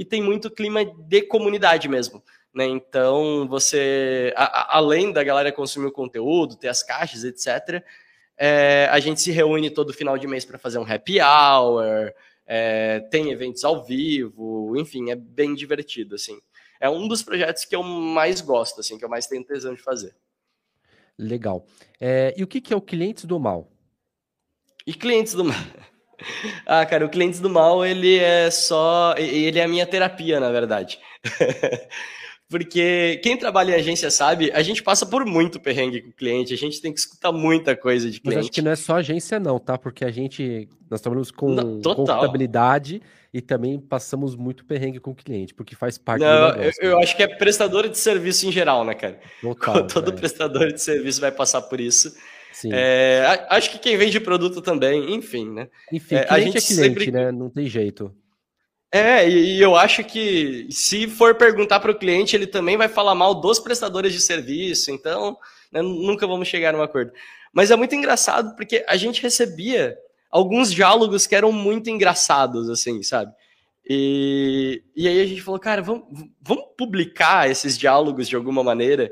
[0.00, 2.24] e tem muito clima de comunidade mesmo.
[2.54, 2.64] Né?
[2.64, 7.84] Então, você, a, a, além da galera consumir o conteúdo, ter as caixas, etc.,
[8.34, 12.14] é, a gente se reúne todo final de mês para fazer um happy hour,
[12.46, 16.40] é, tem eventos ao vivo, enfim, é bem divertido, assim.
[16.80, 19.82] É um dos projetos que eu mais gosto, assim, que eu mais tenho tesão de
[19.82, 20.16] fazer.
[21.18, 21.66] Legal.
[22.00, 23.70] É, e o que, que é o Clientes do Mal?
[24.86, 25.58] E Clientes do Mal?
[26.66, 29.14] Ah, cara, o Clientes do Mal, ele é só.
[29.16, 30.98] Ele é a minha terapia, na verdade.
[32.50, 36.52] Porque quem trabalha em agência sabe, a gente passa por muito perrengue com o cliente,
[36.52, 38.36] a gente tem que escutar muita coisa de cliente.
[38.36, 39.78] Mas acho que não é só agência, não, tá?
[39.78, 40.68] Porque a gente.
[40.90, 43.00] Nós trabalhamos com contabilidade
[43.32, 46.82] e também passamos muito perrengue com o cliente, porque faz parte não, do negócio.
[46.82, 49.20] Eu, eu acho que é prestador de serviço em geral, né, cara?
[49.40, 50.14] Total, Todo é.
[50.16, 52.12] prestador de serviço vai passar por isso.
[52.72, 55.68] É, acho que quem vende produto também, enfim, né?
[55.92, 57.10] Enfim, é, a gente é cliente, sempre...
[57.10, 57.32] né?
[57.32, 58.14] Não tem jeito.
[58.92, 63.14] É, e, eu acho que se for perguntar para o cliente, ele também vai falar
[63.14, 65.38] mal dos prestadores de serviço, então
[65.70, 67.12] né, nunca vamos chegar a um acordo.
[67.52, 69.96] Mas é muito engraçado porque a gente recebia
[70.30, 73.32] alguns diálogos que eram muito engraçados, assim, sabe?
[73.88, 76.04] E, e aí a gente falou, cara, vamos,
[76.40, 79.10] vamos publicar esses diálogos de alguma maneira.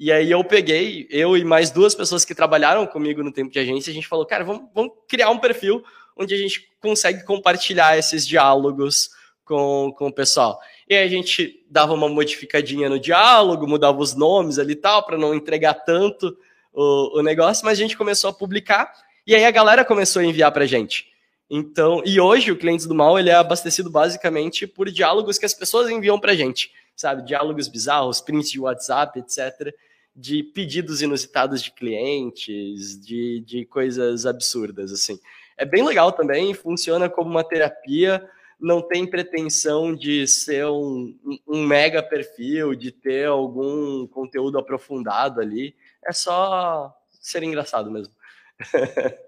[0.00, 3.58] E aí eu peguei, eu e mais duas pessoas que trabalharam comigo no tempo de
[3.58, 5.84] agência, a gente falou, cara, vamos, vamos criar um perfil
[6.16, 9.10] onde a gente consegue compartilhar esses diálogos
[9.44, 10.58] com, com o pessoal.
[10.88, 15.04] E aí a gente dava uma modificadinha no diálogo, mudava os nomes ali e tal,
[15.04, 16.34] para não entregar tanto
[16.72, 18.90] o, o negócio, mas a gente começou a publicar
[19.26, 21.08] e aí a galera começou a enviar para gente.
[21.50, 25.52] Então, e hoje o Clientes do Mal ele é abastecido basicamente por diálogos que as
[25.52, 27.22] pessoas enviam para gente, sabe?
[27.22, 29.74] Diálogos bizarros, prints de WhatsApp, etc
[30.20, 35.18] de pedidos inusitados de clientes, de, de coisas absurdas, assim.
[35.56, 38.28] É bem legal também, funciona como uma terapia,
[38.60, 45.74] não tem pretensão de ser um, um mega perfil, de ter algum conteúdo aprofundado ali.
[46.04, 48.12] É só ser engraçado mesmo.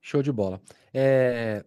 [0.00, 0.60] Show de bola.
[0.94, 1.62] É,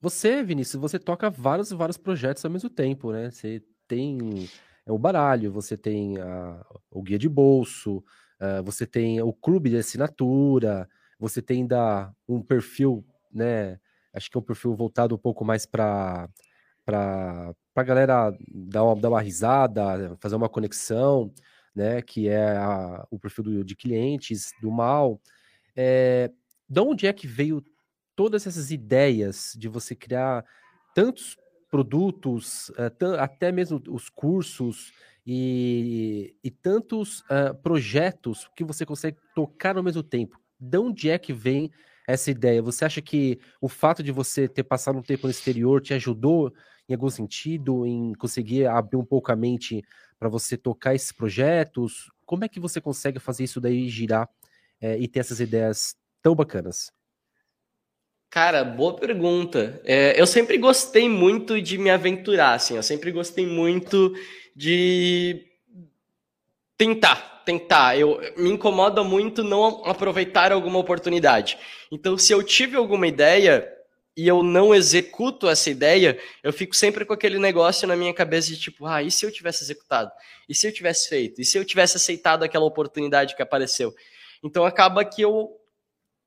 [0.00, 3.30] você, Vinícius, você toca vários vários projetos ao mesmo tempo, né?
[3.30, 4.48] Você tem
[4.86, 7.98] o baralho, você tem a, o guia de bolso,
[8.40, 13.78] uh, você tem o clube de assinatura, você tem da, um perfil, né?
[14.12, 16.28] Acho que é um perfil voltado um pouco mais para
[16.84, 21.32] para a galera dar uma, dar uma risada, fazer uma conexão,
[21.74, 22.02] né?
[22.02, 25.20] Que é a, o perfil do, de clientes do mal.
[25.74, 26.30] É,
[26.68, 27.64] de onde é que veio
[28.14, 30.44] todas essas ideias de você criar
[30.94, 31.36] tantos
[31.74, 34.92] produtos, uh, até mesmo os cursos
[35.26, 40.38] e, e tantos uh, projetos que você consegue tocar ao mesmo tempo.
[40.56, 41.72] De onde é que vem
[42.06, 42.62] essa ideia?
[42.62, 46.54] Você acha que o fato de você ter passado um tempo no exterior te ajudou
[46.88, 49.82] em algum sentido em conseguir abrir um pouco a mente
[50.16, 52.08] para você tocar esses projetos?
[52.24, 54.28] Como é que você consegue fazer isso daí girar
[54.80, 56.92] é, e ter essas ideias tão bacanas?
[58.34, 59.80] Cara, boa pergunta.
[59.84, 62.74] É, eu sempre gostei muito de me aventurar, assim.
[62.74, 64.12] Eu sempre gostei muito
[64.56, 65.46] de
[66.76, 67.96] Tentar, tentar.
[67.96, 71.56] Eu me incomoda muito não aproveitar alguma oportunidade.
[71.92, 73.72] Então, se eu tive alguma ideia
[74.16, 78.48] e eu não executo essa ideia, eu fico sempre com aquele negócio na minha cabeça
[78.48, 80.10] de tipo, ah, e se eu tivesse executado?
[80.48, 81.40] E se eu tivesse feito?
[81.40, 83.94] E se eu tivesse aceitado aquela oportunidade que apareceu?
[84.42, 85.52] Então acaba que eu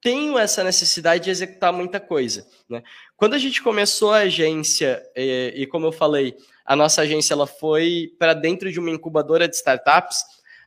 [0.01, 2.45] tenho essa necessidade de executar muita coisa.
[2.69, 2.83] Né?
[3.15, 7.47] Quando a gente começou a agência, e, e como eu falei, a nossa agência ela
[7.47, 10.17] foi para dentro de uma incubadora de startups,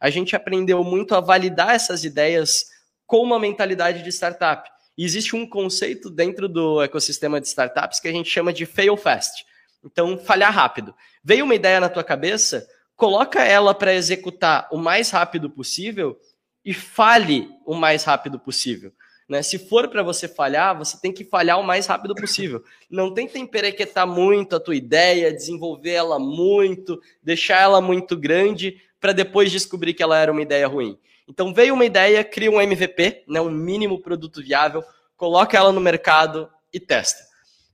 [0.00, 2.64] a gente aprendeu muito a validar essas ideias
[3.06, 4.68] com uma mentalidade de startup.
[4.96, 8.96] E existe um conceito dentro do ecossistema de startups que a gente chama de fail
[8.96, 9.44] fast.
[9.84, 10.94] Então, falhar rápido.
[11.22, 12.66] Veio uma ideia na tua cabeça,
[12.96, 16.18] coloca ela para executar o mais rápido possível
[16.64, 18.92] e fale o mais rápido possível.
[19.30, 19.44] Né?
[19.44, 22.64] Se for para você falhar, você tem que falhar o mais rápido possível.
[22.90, 29.12] Não tenta emperequetar muito a tua ideia, desenvolver ela muito, deixar ela muito grande, para
[29.12, 30.98] depois descobrir que ela era uma ideia ruim.
[31.28, 34.82] Então veio uma ideia, cria um MVP, né, um mínimo produto viável,
[35.16, 37.22] coloca ela no mercado e testa.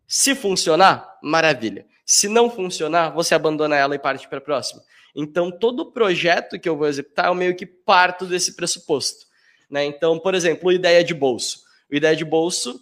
[0.06, 1.86] Se funcionar, maravilha.
[2.04, 4.82] Se não funcionar, você abandona ela e parte para a próxima.
[5.14, 9.25] Então todo projeto que eu vou executar, eu meio que parto desse pressuposto.
[9.70, 9.84] Né?
[9.84, 11.60] Então, por exemplo, o ideia de bolso.
[11.90, 12.80] O ideia de bolso,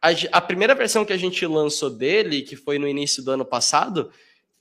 [0.00, 3.44] a, a primeira versão que a gente lançou dele, que foi no início do ano
[3.44, 4.10] passado,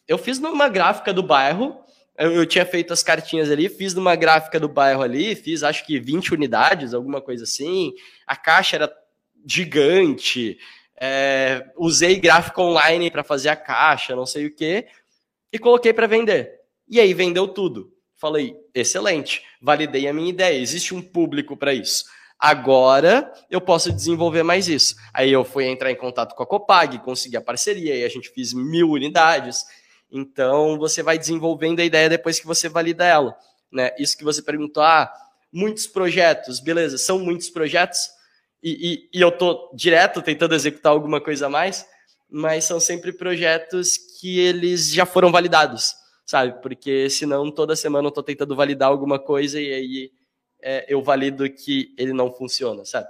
[0.07, 1.85] eu fiz numa gráfica do bairro
[2.17, 5.85] eu, eu, tinha feito as cartinhas ali, fiz numa gráfica do bairro ali, fiz acho
[5.85, 7.93] que 20 unidades, alguma coisa assim.
[8.25, 8.93] A caixa era
[9.45, 10.57] gigante.
[10.97, 14.87] É, usei gráfico online para fazer a caixa, não sei o que,
[15.51, 16.53] e coloquei para vender.
[16.87, 17.91] E aí vendeu tudo.
[18.25, 22.05] Falei, excelente, validei a minha ideia, existe um público para isso.
[22.39, 24.95] Agora eu posso desenvolver mais isso.
[25.13, 28.31] Aí eu fui entrar em contato com a Copag, consegui a parceria, e a gente
[28.31, 29.63] fez mil unidades.
[30.11, 33.37] Então, você vai desenvolvendo a ideia depois que você valida ela.
[33.71, 33.91] Né?
[33.99, 35.13] Isso que você perguntou, ah,
[35.53, 37.99] muitos projetos, beleza, são muitos projetos,
[38.63, 41.85] e, e, e eu estou direto tentando executar alguma coisa a mais,
[42.27, 45.93] mas são sempre projetos que eles já foram validados,
[46.25, 46.61] sabe?
[46.61, 50.11] Porque senão toda semana eu estou tentando validar alguma coisa e aí
[50.61, 53.07] é, eu valido que ele não funciona, sabe?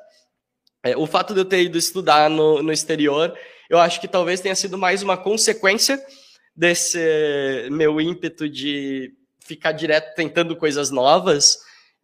[0.84, 3.36] É, o fato de eu ter ido estudar no, no exterior,
[3.70, 6.04] eu acho que talvez tenha sido mais uma consequência
[6.56, 7.00] desse
[7.72, 11.60] meu ímpeto de ficar direto tentando coisas novas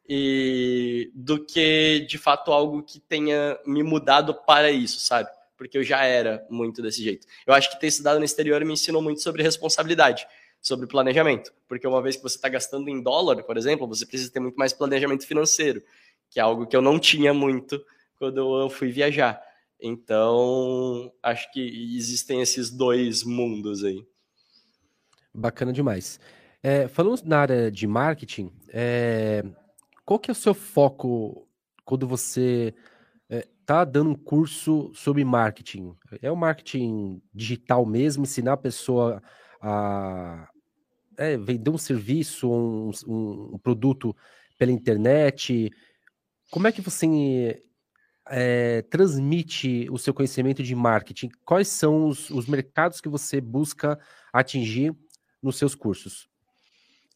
[0.08, 5.30] e do que de fato algo que tenha me mudado para isso, sabe?
[5.58, 7.28] Porque eu já era muito desse jeito.
[7.46, 10.28] Eu acho que ter estudado no exterior me ensinou muito sobre responsabilidade,
[10.62, 14.32] sobre planejamento, porque uma vez que você está gastando em dólar, por exemplo, você precisa
[14.32, 15.82] ter muito mais planejamento financeiro,
[16.30, 17.84] que é algo que eu não tinha muito
[18.18, 19.42] quando eu fui viajar.
[19.82, 21.60] Então, acho que
[21.98, 24.06] existem esses dois mundos aí.
[25.34, 26.20] Bacana demais.
[26.62, 29.44] É, falando na área de marketing, é,
[30.06, 31.48] qual que é o seu foco
[31.84, 32.76] quando você
[33.28, 35.96] está é, dando um curso sobre marketing?
[36.22, 39.24] É o marketing digital mesmo, ensinar a pessoa
[39.60, 40.51] a
[41.22, 44.16] é, vender um serviço, um, um, produto
[44.58, 45.72] pela internet?
[46.50, 47.62] Como é que você
[48.28, 51.30] é, transmite o seu conhecimento de marketing?
[51.46, 54.00] Quais são os, os mercados que você busca
[54.34, 54.96] atingir
[55.44, 56.28] nos seus cursos?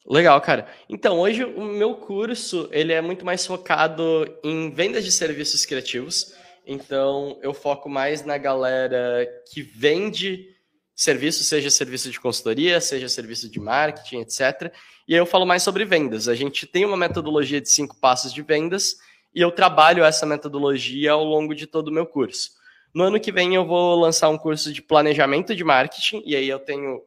[0.07, 0.67] Legal, cara.
[0.87, 4.03] Então, hoje o meu curso, ele é muito mais focado
[4.43, 6.35] em vendas de serviços criativos.
[6.63, 10.54] Então, eu foco mais na galera que vende
[10.95, 14.73] serviço, seja serviço de consultoria, seja serviço de marketing, etc.
[15.07, 16.27] E aí eu falo mais sobre vendas.
[16.27, 18.95] A gente tem uma metodologia de cinco passos de vendas
[19.33, 22.51] e eu trabalho essa metodologia ao longo de todo o meu curso.
[22.93, 26.47] No ano que vem eu vou lançar um curso de planejamento de marketing, e aí
[26.47, 27.03] eu tenho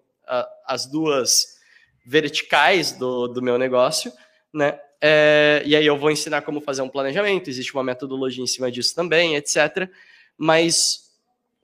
[0.66, 1.59] as duas
[2.05, 4.12] verticais do, do meu negócio,
[4.53, 4.79] né?
[5.01, 8.70] É, e aí eu vou ensinar como fazer um planejamento, existe uma metodologia em cima
[8.70, 9.88] disso também, etc.
[10.37, 11.08] Mas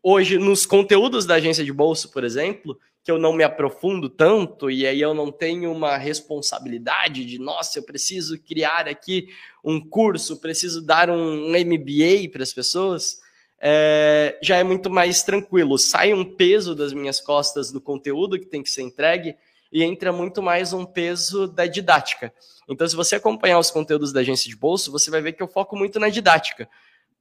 [0.05, 4.71] hoje, nos conteúdos da agência de bolsa, por exemplo, que eu não me aprofundo tanto,
[4.71, 9.29] e aí eu não tenho uma responsabilidade de, nossa, eu preciso criar aqui
[9.65, 13.21] um curso, preciso dar um MBA para as pessoas,
[13.59, 15.79] é, já é muito mais tranquilo.
[15.79, 19.35] Sai um peso das minhas costas do conteúdo que tem que ser entregue
[19.73, 22.33] e entra muito mais um peso da didática.
[22.69, 25.49] Então, se você acompanhar os conteúdos da agência de bolso, você vai ver que eu
[25.49, 26.69] foco muito na didática.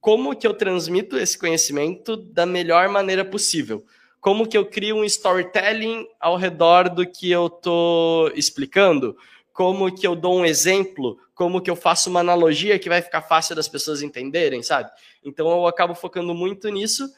[0.04, 3.86] Como que eu transmito esse conhecimento da melhor maneira possível?
[4.20, 9.16] Como que eu crio um storytelling ao redor do que eu estou explicando?
[9.54, 11.18] Como que eu dou um exemplo?
[11.34, 14.92] Como que eu faço uma analogia que vai ficar fácil das pessoas entenderem, sabe?
[15.24, 17.10] Então eu acabo focando muito nisso,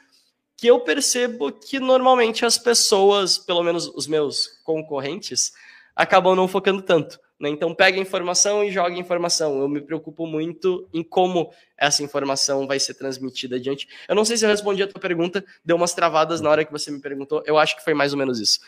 [0.55, 5.53] que eu percebo que normalmente as pessoas, pelo menos os meus concorrentes,
[5.95, 7.19] acabam não focando tanto.
[7.39, 7.49] Né?
[7.49, 9.59] Então, pega informação e joga informação.
[9.59, 13.87] Eu me preocupo muito em como essa informação vai ser transmitida adiante.
[14.07, 16.71] Eu não sei se eu respondi a tua pergunta, deu umas travadas na hora que
[16.71, 17.43] você me perguntou.
[17.45, 18.59] Eu acho que foi mais ou menos isso.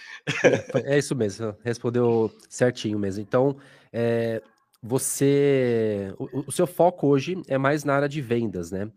[0.85, 3.21] é isso mesmo, respondeu certinho mesmo.
[3.21, 3.57] Então,
[3.91, 4.41] é,
[4.81, 6.13] você.
[6.17, 8.91] O, o, seu foco hoje é mais na área de vendas, né?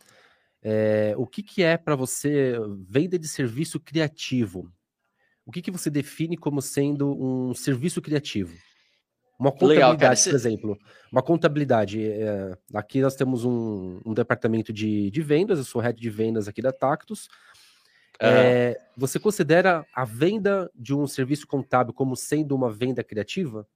[0.62, 2.54] É, o que, que é para você
[2.86, 4.70] venda de serviço criativo?
[5.44, 8.54] O que, que você define como sendo um serviço criativo?
[9.38, 10.78] Uma contabilidade, Legal, por exemplo.
[11.10, 12.04] Uma contabilidade.
[12.04, 16.46] É, aqui nós temos um, um departamento de, de, vendas, eu sou head de vendas
[16.46, 17.26] aqui da Tactus.
[18.22, 23.66] É, você considera a venda de um serviço contábil como sendo uma venda criativa?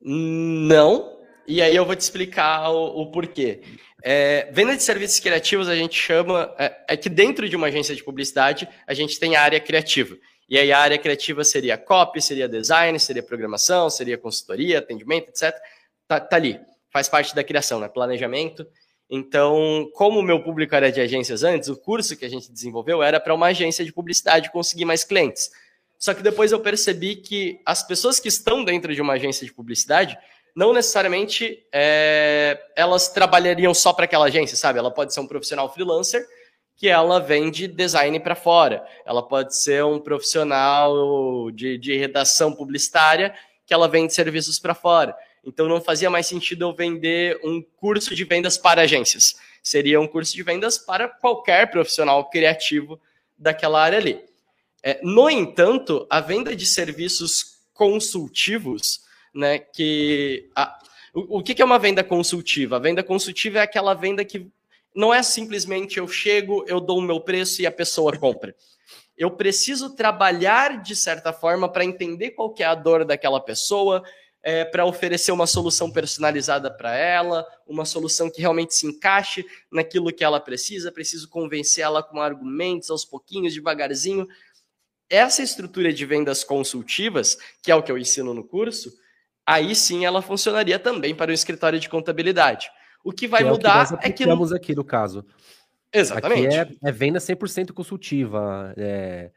[0.00, 1.20] Não.
[1.46, 3.62] E aí eu vou te explicar o, o porquê.
[4.02, 6.52] É, venda de serviços criativos a gente chama.
[6.58, 10.16] É, é que dentro de uma agência de publicidade a gente tem a área criativa.
[10.48, 15.54] E aí a área criativa seria copy, seria design, seria programação, seria consultoria, atendimento, etc.
[16.06, 16.60] Tá, tá ali,
[16.92, 17.88] faz parte da criação, né?
[17.88, 18.66] Planejamento.
[19.08, 23.02] Então, como o meu público era de agências antes, o curso que a gente desenvolveu
[23.02, 25.50] era para uma agência de publicidade conseguir mais clientes.
[25.98, 29.52] Só que depois eu percebi que as pessoas que estão dentro de uma agência de
[29.52, 30.18] publicidade,
[30.56, 34.78] não necessariamente é, elas trabalhariam só para aquela agência, sabe?
[34.78, 36.26] Ela pode ser um profissional freelancer
[36.82, 38.84] que ela vende design para fora.
[39.06, 43.32] Ela pode ser um profissional de, de redação publicitária
[43.64, 45.16] que ela vende serviços para fora.
[45.44, 49.36] Então não fazia mais sentido eu vender um curso de vendas para agências.
[49.62, 53.00] Seria um curso de vendas para qualquer profissional criativo
[53.38, 54.20] daquela área ali.
[54.82, 60.80] É, no entanto, a venda de serviços consultivos, né, que a,
[61.14, 62.74] o, o que é uma venda consultiva?
[62.74, 64.50] A venda consultiva é aquela venda que
[64.94, 68.54] não é simplesmente eu chego, eu dou o meu preço e a pessoa compra.
[69.16, 74.02] Eu preciso trabalhar de certa forma para entender qual que é a dor daquela pessoa,
[74.42, 80.12] é, para oferecer uma solução personalizada para ela, uma solução que realmente se encaixe naquilo
[80.12, 80.90] que ela precisa.
[80.90, 84.26] Preciso convencer ela com argumentos aos pouquinhos, devagarzinho.
[85.08, 88.92] Essa estrutura de vendas consultivas, que é o que eu ensino no curso,
[89.46, 92.70] aí sim ela funcionaria também para o escritório de contabilidade.
[93.04, 94.24] O que vai que mudar é que.
[94.26, 95.24] Nós é que aqui no caso.
[95.92, 96.56] Exatamente.
[96.56, 98.72] Aqui é, é venda 100% consultiva.
[98.76, 99.30] É,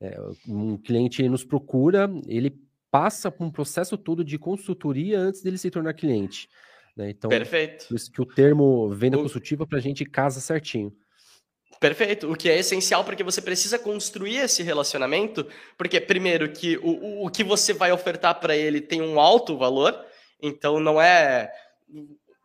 [0.00, 0.16] é,
[0.48, 2.56] um cliente nos procura, ele
[2.90, 6.48] passa por um processo todo de consultoria antes dele se tornar cliente.
[6.96, 7.10] Né?
[7.10, 7.86] Então, Perfeito.
[7.88, 9.22] Por isso que o termo venda o...
[9.22, 10.92] consultiva para a gente casa certinho.
[11.78, 12.30] Perfeito.
[12.30, 15.46] O que é essencial porque você precisa construir esse relacionamento,
[15.78, 19.56] porque primeiro que o, o, o que você vai ofertar para ele tem um alto
[19.56, 19.98] valor,
[20.42, 21.50] então não é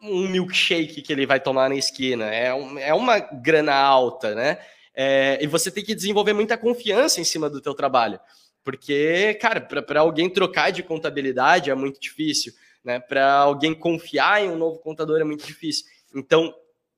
[0.02, 4.60] um milkshake que ele vai tomar na esquina, é, um, é uma grana alta, né?
[4.94, 8.20] É, e você tem que desenvolver muita confiança em cima do teu trabalho.
[8.64, 12.54] Porque, cara, para alguém trocar de contabilidade é muito difícil,
[12.84, 13.00] né?
[13.00, 15.86] Para alguém confiar em um novo contador é muito difícil.
[16.16, 16.54] Então,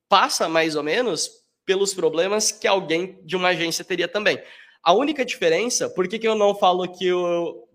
[0.08, 1.30] passa mais ou menos
[1.64, 4.40] pelos problemas que alguém de uma agência teria também.
[4.82, 7.68] A única diferença, por que, que eu não falo que, o,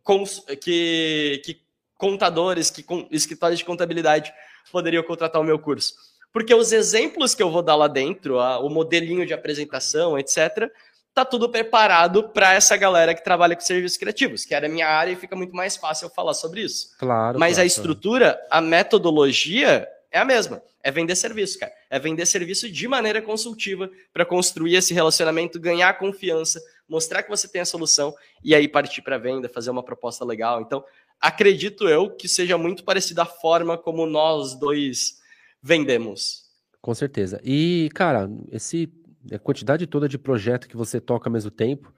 [0.60, 1.62] que, que
[1.96, 4.34] contadores, que escritórios de contabilidade
[4.72, 5.94] poderiam contratar o meu curso.
[6.32, 10.72] Porque os exemplos que eu vou dar lá dentro, a, o modelinho de apresentação, etc.,
[11.14, 14.88] tá tudo preparado para essa galera que trabalha com serviços criativos, que era a minha
[14.88, 16.98] área e fica muito mais fácil eu falar sobre isso.
[16.98, 17.38] Claro.
[17.38, 20.62] Mas claro, a estrutura, a metodologia é a mesma.
[20.82, 21.72] É vender serviço, cara.
[21.90, 27.48] É vender serviço de maneira consultiva para construir esse relacionamento, ganhar confiança, mostrar que você
[27.48, 30.62] tem a solução e aí partir para venda, fazer uma proposta legal.
[30.62, 30.84] Então,
[31.20, 35.22] acredito eu que seja muito parecida a forma como nós dois
[35.62, 36.44] vendemos.
[36.82, 37.40] Com certeza.
[37.44, 38.92] E, cara, esse
[39.32, 41.94] a quantidade toda de projeto que você toca ao mesmo tempo,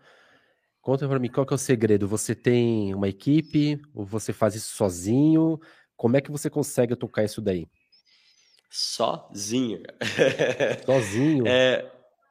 [0.82, 2.08] conta para mim qual que é o segredo?
[2.08, 5.60] Você tem uma equipe ou você faz isso sozinho?
[5.96, 7.68] Como é que você consegue tocar isso daí?
[8.70, 9.82] Sozinho.
[10.86, 11.48] Sozinho?
[11.48, 11.90] É,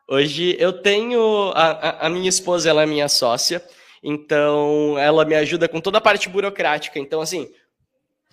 [0.09, 3.64] hoje eu tenho a, a, a minha esposa, ela é minha sócia.
[4.07, 6.99] Então, ela me ajuda com toda a parte burocrática.
[6.99, 7.51] Então, assim,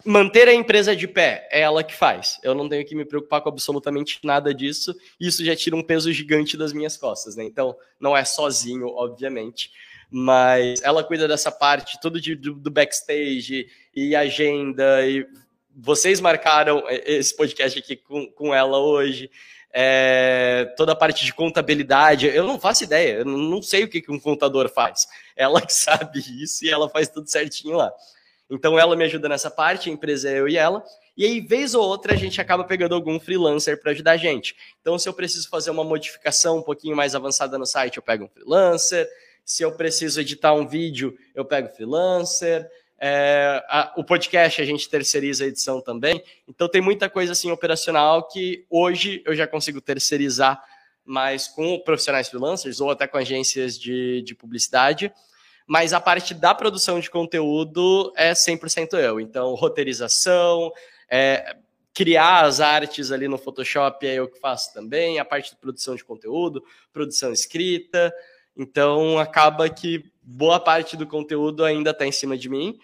[0.05, 2.37] manter a empresa de pé é ela que faz.
[2.43, 4.93] Eu não tenho que me preocupar com absolutamente nada disso.
[5.17, 7.45] Isso já tira um peso gigante das minhas costas, né?
[7.45, 9.71] Então, não é sozinho, obviamente.
[10.11, 15.07] Mas ela cuida dessa parte, tudo de, do, do backstage e agenda.
[15.07, 15.25] E
[15.73, 19.31] vocês marcaram esse podcast aqui com, com ela hoje
[19.73, 22.27] é, toda a parte de contabilidade.
[22.27, 25.07] Eu não faço ideia, eu não sei o que, que um contador faz.
[25.35, 27.91] Ela que sabe isso e ela faz tudo certinho lá.
[28.49, 30.83] Então ela me ajuda nessa parte, a empresa é eu e ela.
[31.15, 34.55] E aí, vez ou outra, a gente acaba pegando algum freelancer para ajudar a gente.
[34.79, 38.25] Então, se eu preciso fazer uma modificação um pouquinho mais avançada no site, eu pego
[38.25, 39.07] um freelancer.
[39.45, 42.67] Se eu preciso editar um vídeo, eu pego freelancer.
[43.03, 46.23] É, a, o podcast a gente terceiriza a edição também.
[46.47, 50.63] Então tem muita coisa assim operacional que hoje eu já consigo terceirizar
[51.03, 55.11] mais com profissionais freelancers ou até com agências de, de publicidade.
[55.65, 59.19] Mas a parte da produção de conteúdo é 100% eu.
[59.19, 60.71] Então, roteirização,
[61.09, 61.55] é,
[61.93, 65.95] criar as artes ali no Photoshop é eu que faço também, a parte de produção
[65.95, 68.13] de conteúdo, produção escrita.
[68.55, 72.79] Então, acaba que boa parte do conteúdo ainda está em cima de mim.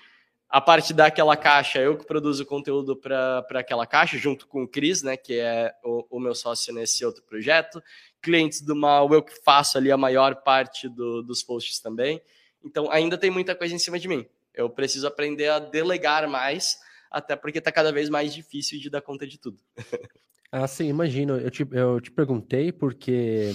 [0.50, 5.04] A parte daquela caixa, eu que produzo conteúdo para aquela caixa, junto com o Cris,
[5.04, 7.84] né, que é o, o, meu sócio nesse outro projeto.
[8.22, 12.22] Clientes do Mal, eu que faço ali a maior parte do, dos posts também.
[12.64, 14.26] Então, ainda tem muita coisa em cima de mim.
[14.54, 16.80] Eu preciso aprender a delegar mais,
[17.12, 19.60] até porque está cada vez mais difícil de dar conta de tudo.
[20.50, 21.38] ah, sim, imagino.
[21.38, 23.54] Eu te, eu te perguntei porque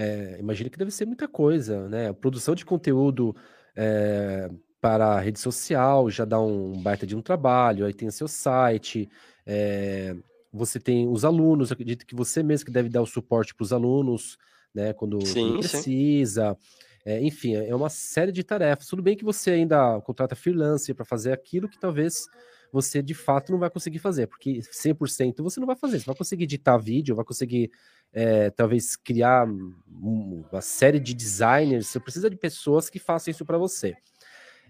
[0.00, 2.10] é, imagino que deve ser muita coisa, né?
[2.14, 3.36] Produção de conteúdo
[3.76, 8.12] é, para a rede social já dá um baita de um trabalho, aí tem o
[8.12, 9.10] seu site,
[9.44, 10.16] é,
[10.50, 13.74] você tem os alunos, acredito que você mesmo que deve dar o suporte para os
[13.74, 14.38] alunos,
[14.74, 14.94] né?
[14.94, 16.56] Quando, sim, quando precisa.
[17.04, 18.86] É, enfim, é uma série de tarefas.
[18.86, 22.26] Tudo bem que você ainda contrata freelancer para fazer aquilo que talvez
[22.72, 25.98] você de fato não vai conseguir fazer, porque 100% você não vai fazer.
[25.98, 27.70] Você vai conseguir editar vídeo, vai conseguir
[28.12, 29.46] é, talvez criar
[29.88, 31.88] uma série de designers.
[31.88, 33.94] Você precisa de pessoas que façam isso para você.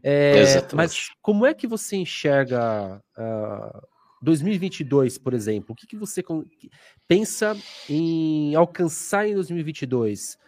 [0.02, 3.82] É, mas como é que você enxerga uh, ah,
[4.22, 5.72] 2022, por exemplo?
[5.72, 6.22] O que, que você
[7.06, 7.56] pensa
[7.88, 10.38] em alcançar em 2022?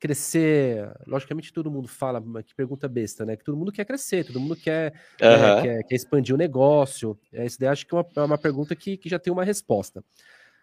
[0.00, 0.90] crescer.
[1.06, 3.36] Logicamente, todo mundo fala, que pergunta besta, né?
[3.36, 5.28] Que todo mundo quer crescer, todo mundo quer, uhum.
[5.28, 7.18] né, quer, quer, expandir o negócio.
[7.30, 9.44] É, isso daí acho que é uma, é uma pergunta que, que já tem uma
[9.44, 10.02] resposta.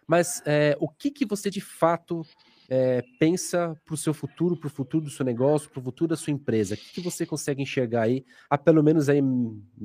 [0.08, 2.26] Mas é, o que, que você de fato
[2.68, 6.08] é, pensa para o seu futuro, para o futuro do seu negócio, para o futuro
[6.08, 6.74] da sua empresa?
[6.74, 9.20] O que, que, você consegue enxergar aí, a pelo menos aí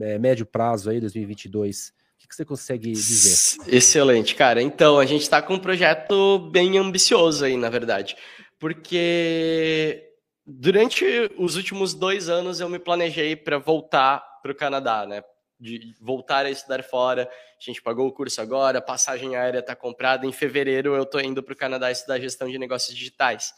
[0.02, 1.90] é, médio prazo aí, 2022?
[1.90, 3.58] O que, que você consegue dizer?
[3.68, 4.62] Excelente, cara.
[4.62, 8.16] Então, a gente está com um projeto bem ambicioso aí, na verdade
[8.64, 10.10] porque
[10.48, 11.04] durante
[11.38, 15.22] os últimos dois anos eu me planejei para voltar para o Canadá, né?
[15.64, 17.24] De voltar a estudar fora.
[17.24, 20.26] A gente pagou o curso agora, passagem aérea está comprada.
[20.26, 23.54] Em fevereiro eu estou indo para o Canadá estudar gestão de negócios digitais.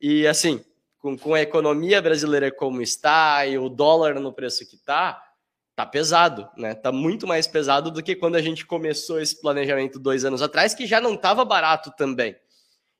[0.00, 0.64] E assim,
[0.98, 5.22] com, com a economia brasileira como está e o dólar no preço que está,
[5.74, 6.74] tá pesado, né?
[6.74, 10.74] Tá muito mais pesado do que quando a gente começou esse planejamento dois anos atrás,
[10.74, 12.34] que já não estava barato também.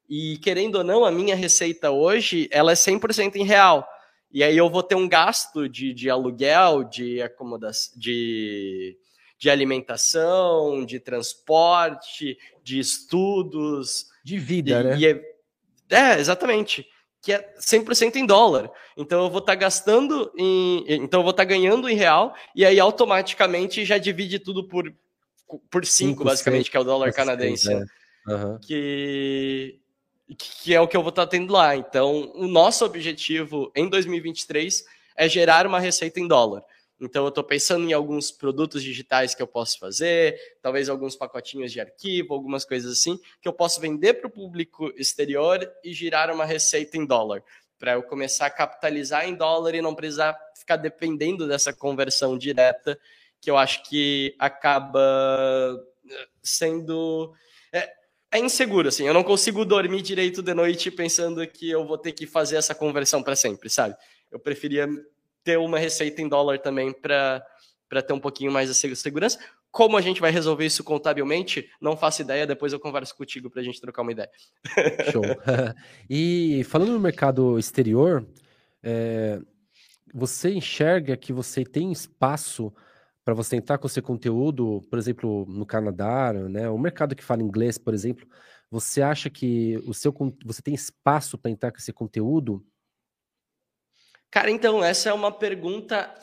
[0.08, 3.88] E querendo ou não, a minha receita hoje, ela é 100% em real.
[4.30, 8.96] E aí eu vou ter um gasto de, de aluguel, de acomodação, de,
[9.38, 14.06] de alimentação, de transporte, de estudos.
[14.24, 14.98] De vida, e, né?
[14.98, 15.36] E é,
[15.90, 16.86] é, exatamente.
[17.22, 18.70] Que é 100% em dólar.
[18.96, 20.84] Então eu vou estar tá gastando em.
[20.86, 24.92] Então eu vou estar tá ganhando em real, e aí automaticamente já divide tudo por,
[25.70, 27.72] por 5, basicamente, que é o dólar canadense.
[27.72, 27.84] É.
[28.28, 28.58] Uhum.
[28.60, 29.80] Que
[30.34, 31.76] que é o que eu vou estar tendo lá.
[31.76, 34.84] Então, o nosso objetivo em 2023
[35.16, 36.64] é gerar uma receita em dólar.
[37.00, 41.70] Então, eu estou pensando em alguns produtos digitais que eu posso fazer, talvez alguns pacotinhos
[41.70, 46.30] de arquivo, algumas coisas assim, que eu posso vender para o público exterior e gerar
[46.30, 47.42] uma receita em dólar,
[47.78, 52.98] para eu começar a capitalizar em dólar e não precisar ficar dependendo dessa conversão direta,
[53.42, 55.78] que eu acho que acaba
[56.42, 57.34] sendo
[57.72, 57.92] é
[58.38, 59.06] inseguro, assim.
[59.06, 62.74] Eu não consigo dormir direito de noite pensando que eu vou ter que fazer essa
[62.74, 63.96] conversão para sempre, sabe?
[64.30, 64.88] Eu preferia
[65.44, 67.42] ter uma receita em dólar também para
[68.06, 69.38] ter um pouquinho mais de segurança.
[69.70, 72.46] Como a gente vai resolver isso contabilmente, não faço ideia.
[72.46, 74.30] Depois eu converso contigo para a gente trocar uma ideia.
[75.12, 75.22] Show.
[76.08, 78.26] e falando no mercado exterior,
[78.82, 79.38] é,
[80.12, 82.72] você enxerga que você tem espaço
[83.26, 86.70] para você entrar com seu conteúdo, por exemplo, no Canadá, né?
[86.70, 88.24] O mercado que fala inglês, por exemplo,
[88.70, 90.14] você acha que o seu
[90.44, 92.64] você tem espaço para entrar com esse conteúdo?
[94.30, 96.14] Cara, então essa é uma pergunta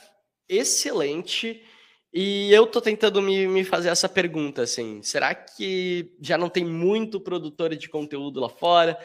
[0.48, 1.62] excelente
[2.14, 6.64] e eu tô tentando me, me fazer essa pergunta assim, será que já não tem
[6.64, 8.98] muito produtor de conteúdo lá fora?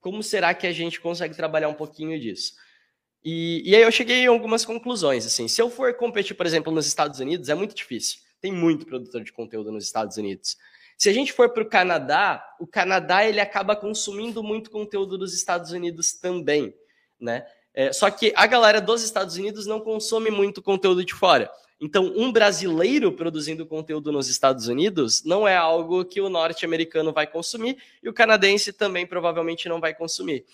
[0.00, 2.54] Como será que a gente consegue trabalhar um pouquinho disso?
[3.24, 5.26] E, e aí eu cheguei em algumas conclusões.
[5.26, 8.20] Assim, se eu for competir, por exemplo, nos Estados Unidos, é muito difícil.
[8.40, 10.56] Tem muito produtor de conteúdo nos Estados Unidos.
[10.96, 15.34] Se a gente for para o Canadá, o Canadá ele acaba consumindo muito conteúdo dos
[15.34, 16.74] Estados Unidos também,
[17.20, 17.46] né?
[17.74, 21.50] É, só que a galera dos Estados Unidos não consome muito conteúdo de fora.
[21.78, 27.26] Então, um brasileiro produzindo conteúdo nos Estados Unidos não é algo que o norte-americano vai
[27.26, 30.46] consumir e o canadense também provavelmente não vai consumir.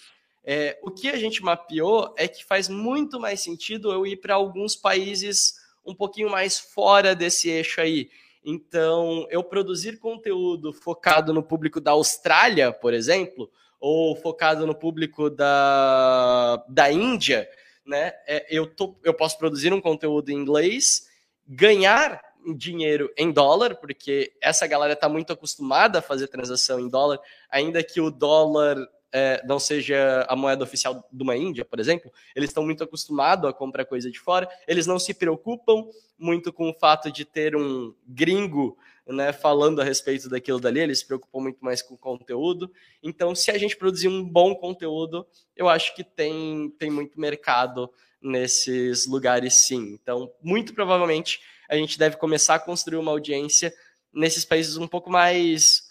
[0.44, 4.34] É, o que a gente mapeou é que faz muito mais sentido eu ir para
[4.34, 8.10] alguns países um pouquinho mais fora desse eixo aí.
[8.44, 15.30] Então, eu produzir conteúdo focado no público da Austrália, por exemplo, ou focado no público
[15.30, 17.48] da, da Índia,
[17.86, 18.12] né?
[18.26, 21.08] É, eu, tô, eu posso produzir um conteúdo em inglês,
[21.46, 22.20] ganhar
[22.56, 27.82] dinheiro em dólar, porque essa galera está muito acostumada a fazer transação em dólar, ainda
[27.82, 28.76] que o dólar
[29.12, 33.48] é, não seja a moeda oficial de uma Índia, por exemplo, eles estão muito acostumados
[33.48, 35.84] a comprar coisa de fora, eles não se preocupam
[36.18, 41.00] muito com o fato de ter um gringo né, falando a respeito daquilo dali, eles
[41.00, 42.72] se preocupam muito mais com o conteúdo.
[43.02, 47.90] Então, se a gente produzir um bom conteúdo, eu acho que tem, tem muito mercado
[48.20, 49.98] nesses lugares sim.
[50.00, 53.74] Então, muito provavelmente, a gente deve começar a construir uma audiência
[54.12, 55.81] nesses países um pouco mais.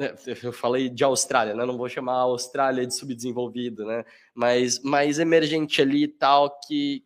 [0.00, 1.66] Né, eu falei de Austrália, né?
[1.66, 4.02] Não vou chamar a Austrália de subdesenvolvido, né?
[4.34, 7.04] Mas mais emergente ali e tal, que,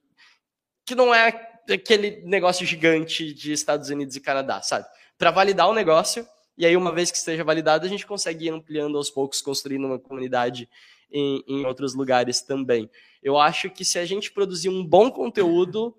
[0.87, 4.87] que não é aquele negócio gigante de Estados Unidos e Canadá, sabe?
[5.19, 6.25] Para validar o negócio,
[6.57, 9.87] e aí, uma vez que esteja validado, a gente consegue ir ampliando aos poucos, construindo
[9.87, 10.69] uma comunidade
[11.11, 12.89] em, em outros lugares também.
[13.21, 15.97] Eu acho que se a gente produzir um bom conteúdo,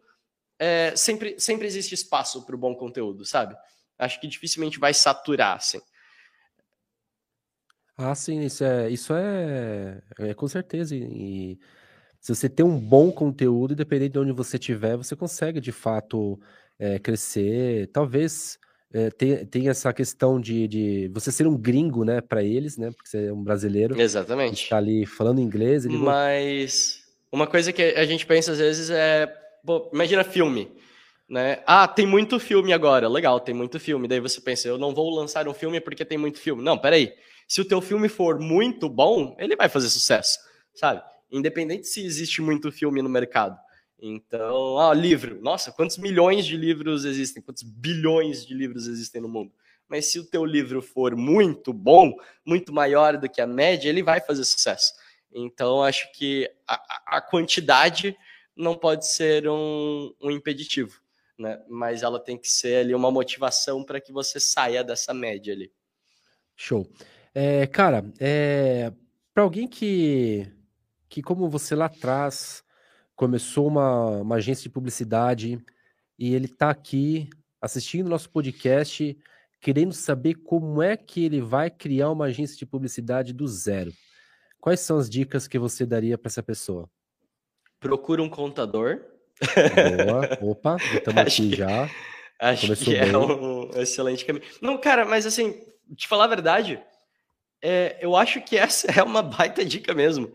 [0.58, 3.54] é, sempre, sempre existe espaço para o bom conteúdo, sabe?
[4.00, 5.82] Acho que dificilmente vai saturar, assim.
[7.98, 10.96] Ah, sim, isso é, isso é, é com certeza.
[10.96, 11.58] E,
[12.20, 16.40] se você tem um bom conteúdo, independente de onde você estiver, você consegue de fato
[16.80, 17.88] é, crescer.
[17.94, 18.58] Talvez
[18.92, 22.92] é, tem, tem essa questão de, de você ser um gringo, né, para eles, né,
[22.92, 24.00] porque você é um brasileiro.
[24.00, 24.64] Exatamente.
[24.64, 25.86] Está ali falando inglês.
[25.86, 29.32] Mas uma coisa que a gente pensa às vezes é
[29.66, 30.72] Pô, imagina filme.
[31.28, 31.64] Né?
[31.66, 33.10] Ah, tem muito filme agora.
[33.10, 34.08] Legal, tem muito filme.
[34.08, 36.62] Daí você pensa, eu não vou lançar um filme porque tem muito filme.
[36.62, 37.12] Não, peraí.
[37.48, 40.40] Se o teu filme for muito bom, ele vai fazer sucesso,
[40.74, 41.02] sabe?
[41.32, 43.58] Independente se existe muito filme no mercado.
[44.00, 45.42] Então, ah, livro.
[45.42, 47.42] Nossa, quantos milhões de livros existem?
[47.42, 49.52] Quantos bilhões de livros existem no mundo?
[49.88, 54.04] Mas se o teu livro for muito bom, muito maior do que a média, ele
[54.04, 54.94] vai fazer sucesso.
[55.32, 58.16] Então, acho que a, a quantidade
[58.56, 61.00] não pode ser um, um impeditivo,
[61.38, 61.62] né?
[61.70, 65.72] Mas ela tem que ser ali uma motivação para que você saia dessa média ali.
[66.56, 66.90] Show.
[67.36, 68.92] É, cara, é,
[69.34, 70.52] para alguém que,
[71.10, 72.64] que, como você lá atrás,
[73.16, 75.64] começou uma, uma agência de publicidade
[76.18, 77.30] e ele está aqui
[77.62, 79.18] assistindo nosso podcast,
[79.60, 83.92] querendo saber como é que ele vai criar uma agência de publicidade do zero.
[84.60, 86.90] Quais são as dicas que você daria para essa pessoa?
[87.86, 89.00] procura um contador.
[90.08, 91.90] Boa, opa, estamos aqui que, já.
[92.40, 93.14] Acho Começou que é bem.
[93.14, 94.46] é um excelente caminho.
[94.60, 95.54] Não, cara, mas assim,
[95.96, 96.82] te falar a verdade,
[97.66, 100.32] é, eu acho que essa é uma baita dica mesmo.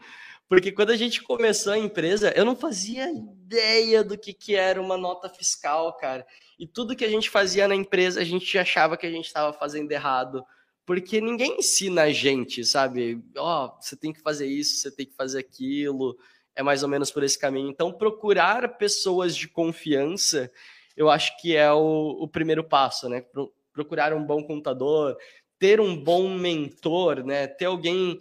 [0.49, 4.81] Porque quando a gente começou a empresa, eu não fazia ideia do que, que era
[4.81, 6.27] uma nota fiscal, cara.
[6.59, 9.53] E tudo que a gente fazia na empresa, a gente achava que a gente estava
[9.53, 10.45] fazendo errado.
[10.85, 13.23] Porque ninguém ensina a gente, sabe?
[13.37, 16.19] Ó, oh, você tem que fazer isso, você tem que fazer aquilo
[16.61, 17.71] é mais ou menos por esse caminho.
[17.71, 20.51] Então, procurar pessoas de confiança,
[20.97, 23.25] eu acho que é o, o primeiro passo, né?
[23.73, 25.17] Procurar um bom contador,
[25.61, 27.47] ter um bom mentor, né?
[27.47, 28.19] Ter alguém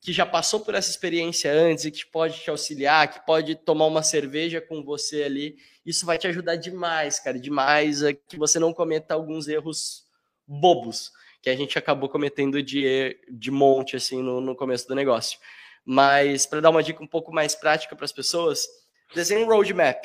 [0.00, 3.86] que já passou por essa experiência antes e que pode te auxiliar, que pode tomar
[3.86, 5.56] uma cerveja com você ali.
[5.84, 10.04] Isso vai te ajudar demais, cara, demais a que você não cometa alguns erros
[10.46, 11.10] bobos
[11.42, 15.40] que a gente acabou cometendo de, de monte assim no, no começo do negócio.
[15.84, 18.64] Mas para dar uma dica um pouco mais prática para as pessoas,
[19.12, 20.04] desenhe um roadmap,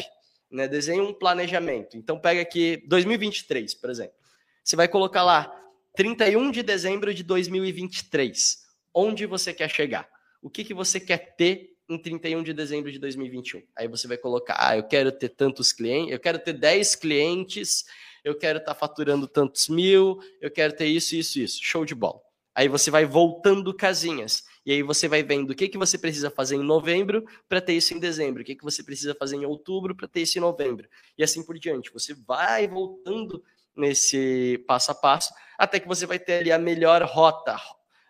[0.49, 0.67] né?
[0.67, 1.95] Desenhe um planejamento.
[1.95, 4.15] Então pega aqui 2023, por exemplo.
[4.63, 5.60] Você vai colocar lá
[5.95, 8.59] 31 de dezembro de 2023.
[8.93, 10.07] Onde você quer chegar?
[10.41, 13.61] O que, que você quer ter em 31 de dezembro de 2021?
[13.75, 17.85] Aí você vai colocar, ah, eu quero ter tantos clientes, eu quero ter 10 clientes,
[18.23, 21.59] eu quero estar tá faturando tantos mil, eu quero ter isso, isso, isso.
[21.61, 22.21] Show de bola.
[22.55, 24.43] Aí você vai voltando casinhas.
[24.65, 27.73] E aí você vai vendo o que, que você precisa fazer em novembro para ter
[27.73, 30.41] isso em dezembro, o que, que você precisa fazer em outubro para ter isso em
[30.41, 30.87] novembro.
[31.17, 31.91] E assim por diante.
[31.91, 33.43] Você vai voltando
[33.75, 37.53] nesse passo a passo até que você vai ter ali a melhor rota,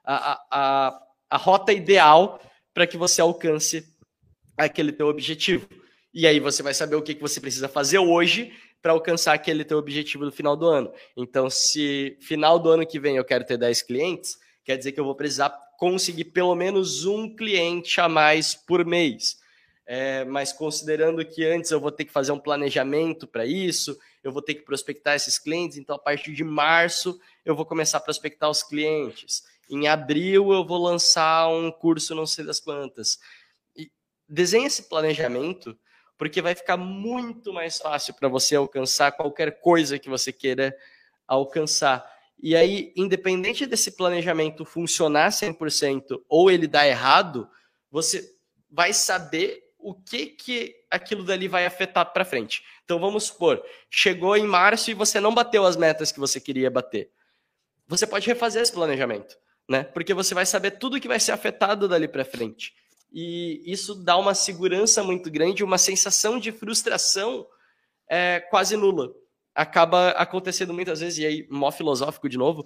[0.05, 2.39] a, a, a, a rota ideal
[2.73, 3.85] para que você alcance
[4.55, 5.67] aquele teu objetivo.
[6.13, 9.65] E aí você vai saber o que, que você precisa fazer hoje para alcançar aquele
[9.65, 10.93] teu objetivo no final do ano.
[11.17, 14.99] Então, se final do ano que vem eu quero ter 10 clientes, quer dizer que
[15.01, 19.41] eu vou precisar conseguir pelo menos um cliente a mais por mês.
[19.85, 24.31] É, mas considerando que antes eu vou ter que fazer um planejamento para isso, eu
[24.31, 28.01] vou ter que prospectar esses clientes, então a partir de março eu vou começar a
[28.01, 29.43] prospectar os clientes.
[29.69, 33.19] Em abril eu vou lançar um curso não sei das quantas.
[33.75, 33.91] E
[34.27, 35.77] desenhe esse planejamento,
[36.17, 40.75] porque vai ficar muito mais fácil para você alcançar qualquer coisa que você queira
[41.27, 42.05] alcançar.
[42.37, 47.49] E aí, independente desse planejamento funcionar 100% ou ele dar errado,
[47.89, 48.35] você
[48.69, 52.63] vai saber o que que aquilo dali vai afetar para frente.
[52.85, 56.69] Então vamos supor, chegou em março e você não bateu as metas que você queria
[56.69, 57.11] bater.
[57.87, 59.83] Você pode refazer esse planejamento, né?
[59.83, 62.73] Porque você vai saber tudo que vai ser afetado dali para frente.
[63.11, 67.45] E isso dá uma segurança muito grande, uma sensação de frustração
[68.07, 69.13] é, quase nula.
[69.53, 72.65] Acaba acontecendo muitas vezes, e aí, mó filosófico de novo,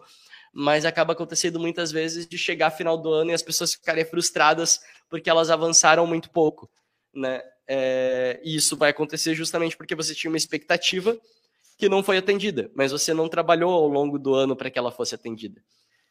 [0.53, 4.79] mas acaba acontecendo muitas vezes de chegar final do ano e as pessoas ficarem frustradas
[5.09, 6.69] porque elas avançaram muito pouco
[7.15, 7.41] né?
[7.67, 11.17] É, e isso vai acontecer justamente porque você tinha uma expectativa
[11.77, 14.91] que não foi atendida, mas você não trabalhou ao longo do ano para que ela
[14.91, 15.61] fosse atendida.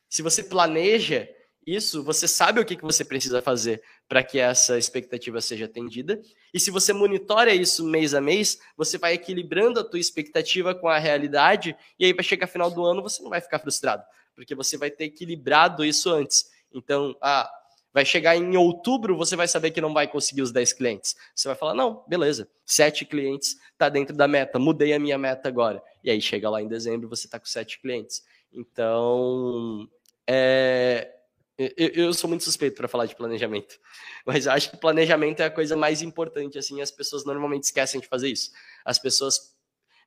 [0.09, 1.29] Se você planeja
[1.67, 6.21] isso, você sabe o que, que você precisa fazer para que essa expectativa seja atendida.
[6.53, 10.89] E se você monitora isso mês a mês, você vai equilibrando a tua expectativa com
[10.89, 14.55] a realidade, e aí vai chegar final do ano, você não vai ficar frustrado, porque
[14.55, 16.51] você vai ter equilibrado isso antes.
[16.73, 17.51] Então, ah,
[17.95, 21.15] Vai chegar em outubro, você vai saber que não vai conseguir os 10 clientes.
[21.33, 25.49] Você vai falar, não, beleza, 7 clientes está dentro da meta, mudei a minha meta
[25.49, 25.81] agora.
[26.03, 28.25] E aí chega lá em dezembro, você está com 7 clientes.
[28.53, 29.89] Então,
[30.27, 31.15] é,
[31.57, 33.79] eu, sou muito suspeito para falar de planejamento,
[34.27, 36.59] mas acho que planejamento é a coisa mais importante.
[36.59, 38.51] Assim, as pessoas normalmente esquecem de fazer isso.
[38.85, 39.55] As pessoas.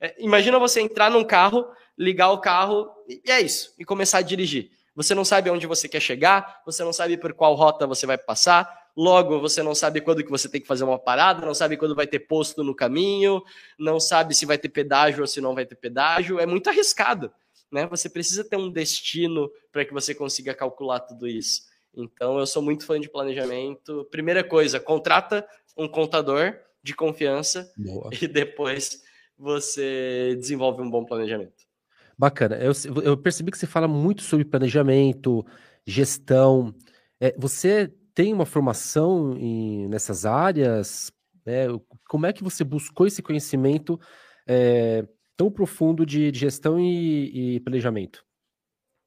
[0.02, 1.66] É, imagina você entrar num carro,
[1.98, 4.72] ligar o carro e é isso, e começar a dirigir.
[4.98, 8.18] Você não sabe onde você quer chegar, você não sabe por qual rota você vai
[8.18, 11.78] passar, logo você não sabe quando que você tem que fazer uma parada, não sabe
[11.78, 13.44] quando vai ter posto no caminho,
[13.78, 17.32] não sabe se vai ter pedágio ou se não vai ter pedágio, é muito arriscado,
[17.72, 17.86] né?
[17.92, 21.62] Você precisa ter um destino para que você consiga calcular tudo isso.
[21.96, 24.08] Então eu sou muito fã de planejamento.
[24.10, 28.10] Primeira coisa, contrata um contador de confiança Boa.
[28.20, 29.04] e depois
[29.38, 31.67] você desenvolve um bom planejamento.
[32.18, 32.56] Bacana.
[32.56, 32.72] Eu,
[33.04, 35.46] eu percebi que você fala muito sobre planejamento,
[35.86, 36.74] gestão.
[37.20, 41.12] É, você tem uma formação em, nessas áreas?
[41.46, 41.68] É,
[42.10, 44.00] como é que você buscou esse conhecimento
[44.48, 45.06] é,
[45.36, 48.26] tão profundo de, de gestão e, e, planejamento?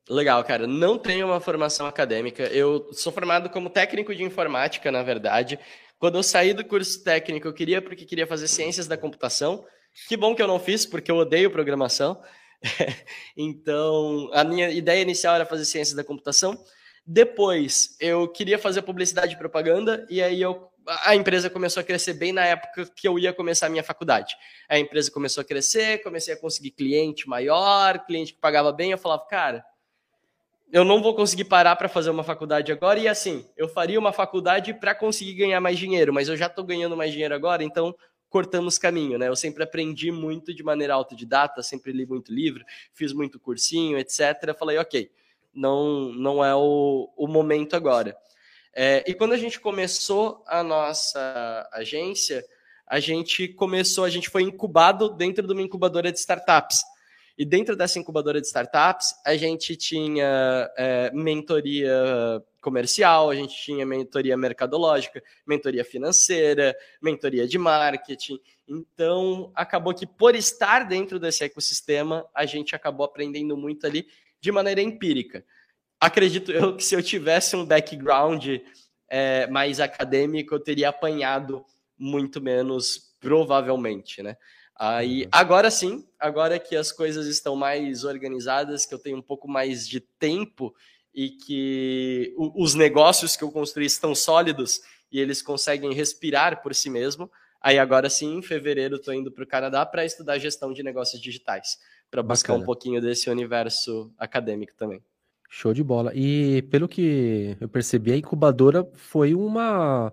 [0.09, 0.67] Legal, cara.
[0.67, 2.45] Não tenho uma formação acadêmica.
[2.45, 5.59] Eu sou formado como técnico de informática, na verdade.
[5.99, 9.65] Quando eu saí do curso técnico, eu queria porque queria fazer ciências da computação.
[10.09, 12.21] Que bom que eu não fiz, porque eu odeio programação.
[13.37, 16.63] então, a minha ideia inicial era fazer ciências da computação.
[17.07, 20.71] Depois, eu queria fazer publicidade e propaganda, e aí eu,
[21.05, 24.37] a empresa começou a crescer bem na época que eu ia começar a minha faculdade.
[24.69, 28.93] A empresa começou a crescer, comecei a conseguir cliente maior, cliente que pagava bem.
[28.93, 29.65] Eu falava, cara,
[30.73, 34.13] eu não vou conseguir parar para fazer uma faculdade agora, e assim, eu faria uma
[34.13, 37.95] faculdade para conseguir ganhar mais dinheiro, mas eu já estou ganhando mais dinheiro agora, então
[38.31, 39.28] cortamos caminho, né?
[39.28, 42.64] Eu sempre aprendi muito de maneira autodidata, sempre li muito livro,
[42.95, 44.57] fiz muito cursinho, etc.
[44.59, 45.11] Falei, ok,
[45.53, 48.16] não, não é o, o momento agora.
[48.72, 52.45] É, e quando a gente começou a nossa agência,
[52.87, 56.83] a gente começou, a gente foi incubado dentro de uma incubadora de startups.
[57.41, 61.91] E dentro dessa incubadora de startups, a gente tinha é, mentoria
[62.61, 68.38] comercial, a gente tinha mentoria mercadológica, mentoria financeira, mentoria de marketing.
[68.68, 74.07] Então, acabou que por estar dentro desse ecossistema, a gente acabou aprendendo muito ali
[74.38, 75.43] de maneira empírica.
[75.99, 78.47] Acredito eu que se eu tivesse um background
[79.09, 81.64] é, mais acadêmico, eu teria apanhado
[81.97, 84.36] muito menos, provavelmente, né?
[84.83, 85.28] Aí, uhum.
[85.31, 89.87] agora sim, agora que as coisas estão mais organizadas, que eu tenho um pouco mais
[89.87, 90.74] de tempo
[91.14, 94.81] e que os negócios que eu construí estão sólidos
[95.12, 97.31] e eles conseguem respirar por si mesmo.
[97.61, 101.20] Aí agora sim, em fevereiro, estou indo para o Canadá para estudar gestão de negócios
[101.20, 101.76] digitais,
[102.11, 105.03] para buscar um pouquinho desse universo acadêmico também.
[105.51, 106.11] Show de bola.
[106.14, 110.11] E pelo que eu percebi, a incubadora foi uma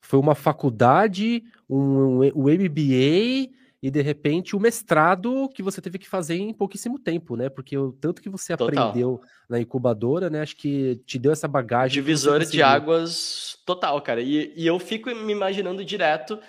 [0.00, 6.08] foi uma faculdade, um, um MBA e de repente o mestrado que você teve que
[6.08, 7.48] fazer em pouquíssimo tempo, né?
[7.48, 8.88] Porque o tanto que você total.
[8.88, 10.42] aprendeu na incubadora, né?
[10.42, 11.94] Acho que te deu essa bagagem.
[11.94, 14.20] Divisor de águas total, cara.
[14.20, 16.40] E, e eu fico me imaginando direto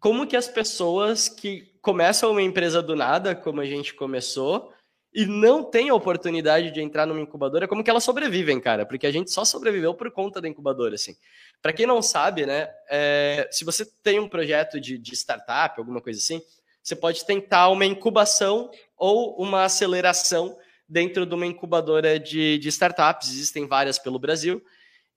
[0.00, 4.72] como que as pessoas que começam uma empresa do nada, como a gente começou,
[5.16, 8.84] e não têm a oportunidade de entrar numa incubadora, como que elas sobrevivem, cara?
[8.84, 11.16] Porque a gente só sobreviveu por conta da incubadora, assim.
[11.62, 16.02] Para quem não sabe, né, é, se você tem um projeto de, de startup, alguma
[16.02, 16.42] coisa assim,
[16.82, 20.54] você pode tentar uma incubação ou uma aceleração
[20.86, 23.30] dentro de uma incubadora de, de startups.
[23.30, 24.62] Existem várias pelo Brasil.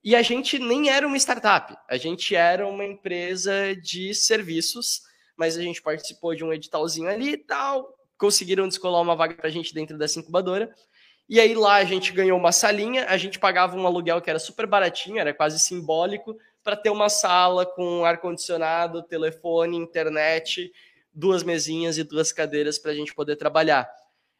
[0.02, 5.02] E a gente nem era uma startup, a gente era uma empresa de serviços
[5.40, 9.48] mas a gente participou de um editalzinho ali e tal, conseguiram descolar uma vaga para
[9.48, 10.72] a gente dentro dessa incubadora.
[11.26, 14.38] E aí lá a gente ganhou uma salinha, a gente pagava um aluguel que era
[14.38, 20.70] super baratinho, era quase simbólico, para ter uma sala com ar-condicionado, telefone, internet,
[21.14, 23.88] duas mesinhas e duas cadeiras para a gente poder trabalhar.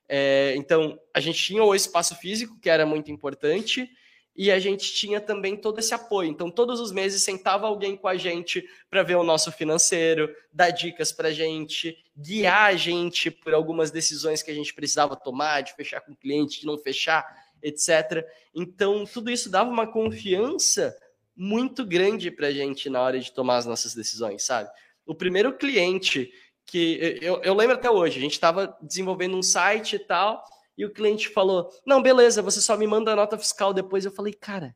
[0.06, 3.88] É, então, a gente tinha o espaço físico, que era muito importante,
[4.36, 6.30] e a gente tinha também todo esse apoio.
[6.30, 10.70] Então, todos os meses sentava alguém com a gente para ver o nosso financeiro, dar
[10.70, 15.62] dicas para a gente, guiar a gente por algumas decisões que a gente precisava tomar,
[15.62, 17.26] de fechar com o cliente, de não fechar,
[17.62, 18.24] etc.
[18.54, 20.96] Então, tudo isso dava uma confiança
[21.36, 24.70] muito grande para a gente na hora de tomar as nossas decisões, sabe?
[25.04, 26.30] O primeiro cliente
[26.64, 30.44] que eu, eu lembro até hoje, a gente estava desenvolvendo um site e tal
[30.80, 34.06] e o cliente falou: Não, beleza, você só me manda a nota fiscal depois.
[34.06, 34.74] Eu falei: Cara,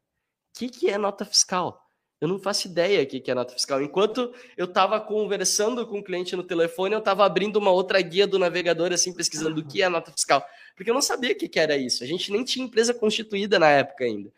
[0.54, 1.80] o que, que é nota fiscal?
[2.20, 3.82] Eu não faço ideia o que, que é nota fiscal.
[3.82, 8.26] Enquanto eu estava conversando com o cliente no telefone, eu estava abrindo uma outra guia
[8.26, 10.44] do navegador, assim, pesquisando o que é nota fiscal.
[10.76, 12.04] Porque eu não sabia o que, que era isso.
[12.04, 14.30] A gente nem tinha empresa constituída na época ainda.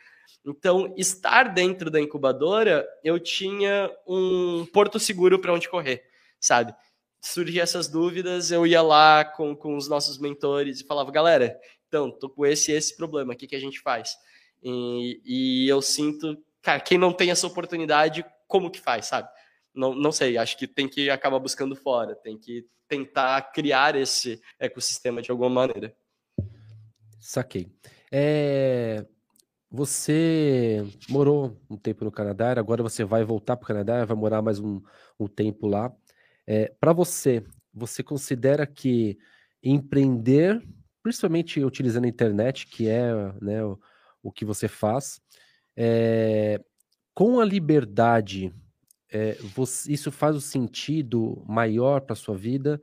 [0.44, 6.04] Então, estar dentro da incubadora, eu tinha um porto seguro para onde correr,
[6.40, 6.72] sabe?
[7.20, 11.58] Surgiam essas dúvidas, eu ia lá com, com os nossos mentores e falava, galera,
[11.88, 14.16] então, tô com esse esse problema, o que, que a gente faz?
[14.62, 19.28] E, e eu sinto, cara, quem não tem essa oportunidade, como que faz, sabe?
[19.74, 24.40] Não, não sei, acho que tem que acabar buscando fora, tem que tentar criar esse
[24.58, 25.94] ecossistema de alguma maneira.
[27.20, 27.68] Saquei.
[28.10, 29.04] É,
[29.70, 34.40] você morou um tempo no Canadá, agora você vai voltar para o Canadá, vai morar
[34.40, 34.80] mais um,
[35.18, 35.92] um tempo lá.
[36.46, 37.42] É, Para você,
[37.74, 39.18] você considera que
[39.62, 40.62] empreender,
[41.02, 43.78] principalmente utilizando a internet, que é né, o,
[44.22, 45.20] o que você faz,
[45.76, 46.60] é,
[47.14, 48.52] com a liberdade,
[49.10, 52.80] é, você, isso faz um sentido maior para sua vida?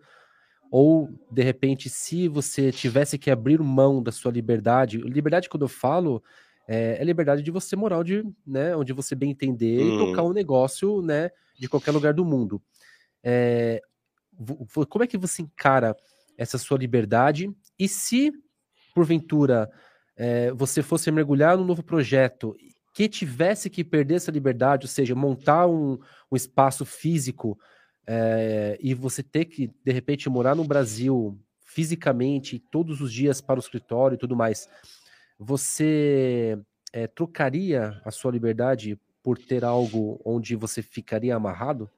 [0.71, 5.67] Ou, de repente, se você tivesse que abrir mão da sua liberdade, liberdade, quando eu
[5.67, 6.23] falo,
[6.67, 9.95] é, é liberdade de você morar onde, né, onde você bem entender hum.
[9.95, 12.61] e tocar um negócio né, de qualquer lugar do mundo.
[13.23, 13.81] É,
[14.89, 15.95] como é que você encara
[16.37, 17.49] essa sua liberdade?
[17.79, 18.31] E se,
[18.93, 19.71] porventura,
[20.15, 22.55] é, você fosse mergulhar num novo projeto
[22.93, 25.97] que tivesse que perder essa liberdade, ou seja, montar um,
[26.31, 27.57] um espaço físico
[28.05, 33.59] é, e você ter que, de repente, morar no Brasil fisicamente, todos os dias para
[33.59, 34.69] o escritório e tudo mais,
[35.39, 36.57] você
[36.91, 41.89] é, trocaria a sua liberdade por ter algo onde você ficaria amarrado?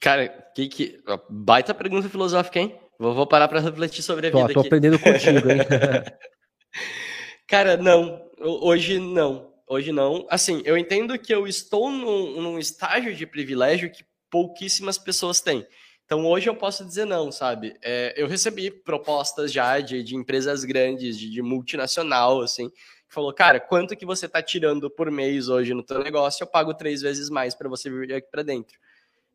[0.00, 1.00] Cara, que, que...
[1.28, 2.78] baita pergunta filosófica, hein?
[2.98, 4.68] Vou, vou parar para refletir sobre a tô, vida tô aqui.
[4.68, 5.58] aprendendo contigo, hein?
[7.46, 8.20] Cara, não.
[8.40, 9.52] Hoje não.
[9.68, 10.26] Hoje não.
[10.30, 15.66] Assim, eu entendo que eu estou num, num estágio de privilégio que pouquíssimas pessoas têm.
[16.04, 17.76] Então hoje eu posso dizer não, sabe?
[17.82, 22.76] É, eu recebi propostas já de, de empresas grandes, de, de, multinacional, assim, que
[23.14, 26.44] falou, cara, quanto que você está tirando por mês hoje no teu negócio?
[26.44, 28.78] Eu pago três vezes mais para você vir aqui para dentro.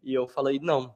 [0.03, 0.95] E eu falei, não,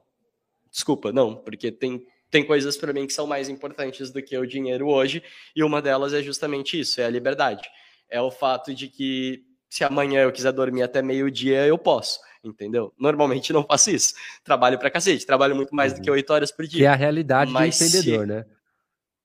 [0.70, 4.46] desculpa, não, porque tem, tem coisas para mim que são mais importantes do que o
[4.46, 5.22] dinheiro hoje,
[5.54, 7.68] e uma delas é justamente isso, é a liberdade.
[8.08, 12.92] É o fato de que se amanhã eu quiser dormir até meio-dia, eu posso, entendeu?
[12.98, 14.14] Normalmente não faço isso.
[14.44, 16.16] Trabalho para cacete, trabalho muito mais do que uhum.
[16.16, 16.78] oito horas por dia.
[16.78, 18.26] Que é a realidade Mas do empreendedor, se...
[18.26, 18.46] né?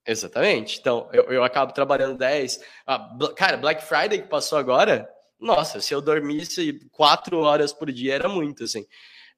[0.05, 0.79] Exatamente.
[0.79, 2.59] Então, eu, eu acabo trabalhando 10.
[2.87, 5.07] Ah, cara, Black Friday que passou agora,
[5.39, 8.85] nossa, se eu dormisse quatro horas por dia era muito, assim.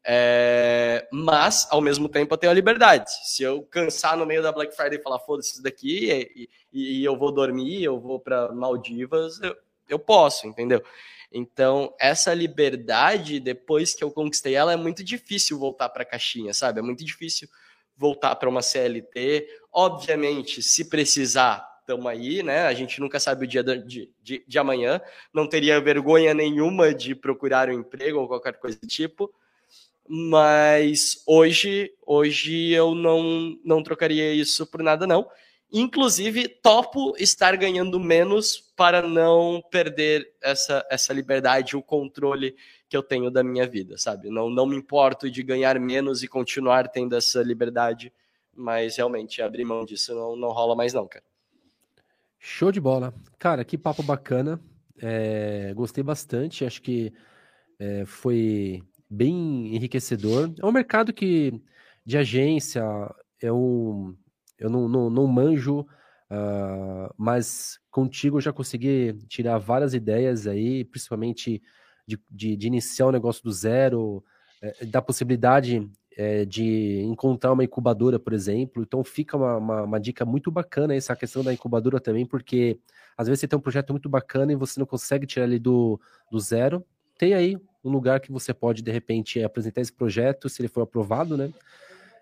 [0.05, 3.09] É, mas, ao mesmo tempo, eu tenho a liberdade.
[3.23, 6.99] Se eu cansar no meio da Black Friday e falar, foda-se isso daqui, e, e,
[6.99, 9.55] e, eu vou dormir, eu vou para Maldivas, eu,
[9.87, 10.83] eu posso, entendeu?
[11.31, 16.53] Então, essa liberdade, depois que eu conquistei ela, é muito difícil voltar para a caixinha,
[16.53, 16.79] sabe?
[16.79, 17.47] É muito difícil
[17.95, 19.47] voltar para uma CLT.
[19.71, 22.65] Obviamente, se precisar, estamos aí, né?
[22.65, 25.01] A gente nunca sabe o dia de, de, de amanhã.
[25.33, 29.33] Não teria vergonha nenhuma de procurar um emprego ou qualquer coisa do tipo
[30.07, 35.27] mas hoje hoje eu não não trocaria isso por nada não.
[35.71, 42.55] Inclusive topo estar ganhando menos para não perder essa essa liberdade, o controle
[42.87, 44.29] que eu tenho da minha vida, sabe?
[44.29, 48.13] Não não me importo de ganhar menos e continuar tendo essa liberdade,
[48.55, 51.25] mas realmente abrir mão disso não não rola mais não, cara.
[52.37, 54.59] Show de bola, cara, que papo bacana.
[55.01, 57.11] É, gostei bastante, acho que
[57.79, 58.83] é, foi
[59.13, 60.53] bem enriquecedor.
[60.61, 61.61] É um mercado que
[62.05, 62.83] de agência
[63.39, 64.15] eu,
[64.57, 70.83] eu não, não, não manjo, uh, mas contigo eu já consegui tirar várias ideias aí,
[70.83, 71.61] principalmente
[72.07, 74.23] de, de, de iniciar o um negócio do zero,
[74.61, 78.83] é, da possibilidade é, de encontrar uma incubadora, por exemplo.
[78.83, 82.79] Então fica uma, uma, uma, dica muito bacana essa questão da incubadora também, porque
[83.17, 85.99] às vezes você tem um projeto muito bacana e você não consegue tirar ele do,
[86.31, 86.85] do zero.
[87.17, 90.81] Tem aí um lugar que você pode, de repente, apresentar esse projeto, se ele for
[90.81, 91.51] aprovado, né?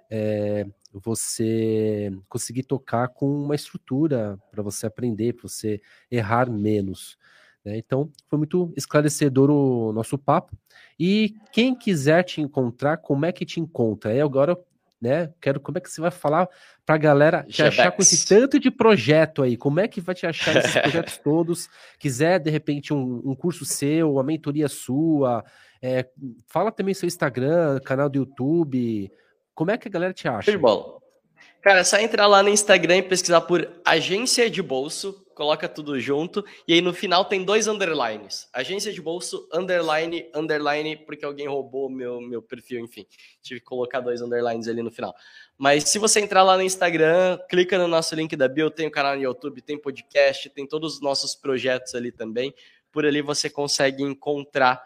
[0.10, 7.18] É, você conseguir tocar com uma estrutura para você aprender, para você errar menos.
[7.64, 7.78] Né?
[7.78, 10.58] Então, foi muito esclarecedor o nosso papo.
[11.00, 14.14] E quem quiser te encontrar, como é que te encontra?
[14.14, 14.58] É agora,
[15.02, 15.34] né?
[15.42, 16.48] Quero como é que você vai falar
[16.86, 17.80] para a galera te Jebex.
[17.80, 19.58] achar com esse tanto de projeto aí.
[19.58, 21.70] Como é que vai te achar esses projetos todos?
[21.98, 25.44] Quiser de repente um, um curso seu, uma mentoria sua,
[25.82, 26.08] é,
[26.48, 29.12] fala também seu Instagram, canal do YouTube.
[29.56, 30.52] Como é que a galera te acha?
[30.52, 31.01] Futebol.
[31.62, 36.00] Cara, é só entrar lá no Instagram e pesquisar por agência de bolso coloca tudo
[36.00, 38.48] junto, e aí no final tem dois underlines.
[38.54, 43.08] Agência de bolso, underline, underline, porque alguém roubou meu, meu perfil, enfim.
[43.42, 45.16] Tive que colocar dois underlines ali no final.
[45.58, 48.92] Mas se você entrar lá no Instagram, clica no nosso link da bio, tem o
[48.92, 52.54] canal no YouTube, tem podcast, tem todos os nossos projetos ali também.
[52.92, 54.80] Por ali você consegue encontrar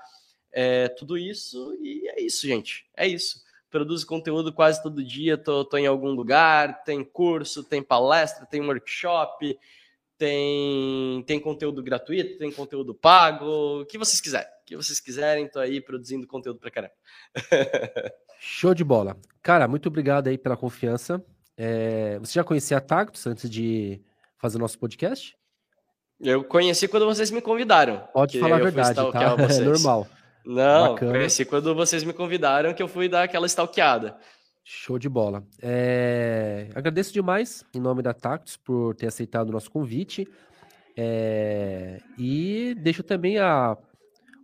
[0.53, 2.85] é, tudo isso, e é isso, gente.
[2.95, 3.44] É isso
[3.75, 8.61] produzo conteúdo quase todo dia, tô, tô, em algum lugar, tem curso, tem palestra, tem
[8.61, 9.59] workshop,
[10.17, 14.47] tem, tem conteúdo gratuito, tem conteúdo pago, o que vocês quiserem.
[14.47, 16.93] O que vocês quiserem, tô aí produzindo conteúdo pra caramba.
[18.39, 19.17] Show de bola.
[19.41, 21.21] Cara, muito obrigado aí pela confiança.
[21.57, 24.01] É, você já conhecia a Tactus antes de
[24.37, 25.37] fazer o nosso podcast?
[26.21, 28.07] Eu conheci quando vocês me convidaram.
[28.13, 29.35] Pode falar a verdade, tá?
[29.51, 30.07] É normal.
[30.45, 31.11] Não, Bacana.
[31.11, 34.17] conheci quando vocês me convidaram que eu fui dar aquela stalkeada.
[34.63, 35.43] Show de bola.
[35.61, 36.69] É...
[36.73, 40.27] Agradeço demais, em nome da Tactus, por ter aceitado o nosso convite.
[40.97, 41.99] É...
[42.17, 43.77] E deixo também a...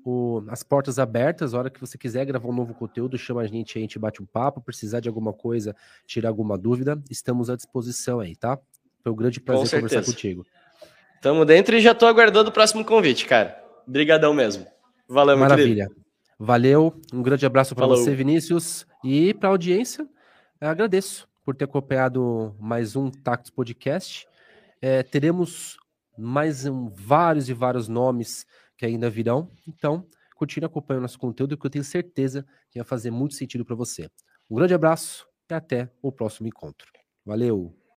[0.06, 0.44] o...
[0.48, 1.54] as portas abertas.
[1.54, 3.98] A hora que você quiser gravar um novo conteúdo, chama a gente aí, a gente
[3.98, 4.62] bate um papo.
[4.62, 5.76] Precisar de alguma coisa,
[6.06, 8.60] tirar alguma dúvida, estamos à disposição aí, tá?
[9.04, 10.46] Foi um grande prazer conversar contigo.
[11.20, 13.60] Tamo dentro e já tô aguardando o próximo convite, cara.
[13.88, 14.68] Obrigadão mesmo.
[15.12, 15.88] Valeu, Maravilha.
[15.88, 16.06] Querido.
[16.40, 18.88] Valeu, um grande abraço para você, Vinícius.
[19.04, 20.08] E para a audiência,
[20.60, 24.26] agradeço por ter acompanhado mais um Tactos Podcast.
[24.82, 25.78] É, teremos
[26.18, 28.46] mais um, vários e vários nomes
[28.78, 29.52] que ainda virão.
[29.68, 33.76] Então, continue acompanhando nosso conteúdo, que eu tenho certeza que vai fazer muito sentido para
[33.76, 34.10] você.
[34.50, 36.88] Um grande abraço e até o próximo encontro.
[37.26, 37.81] Valeu!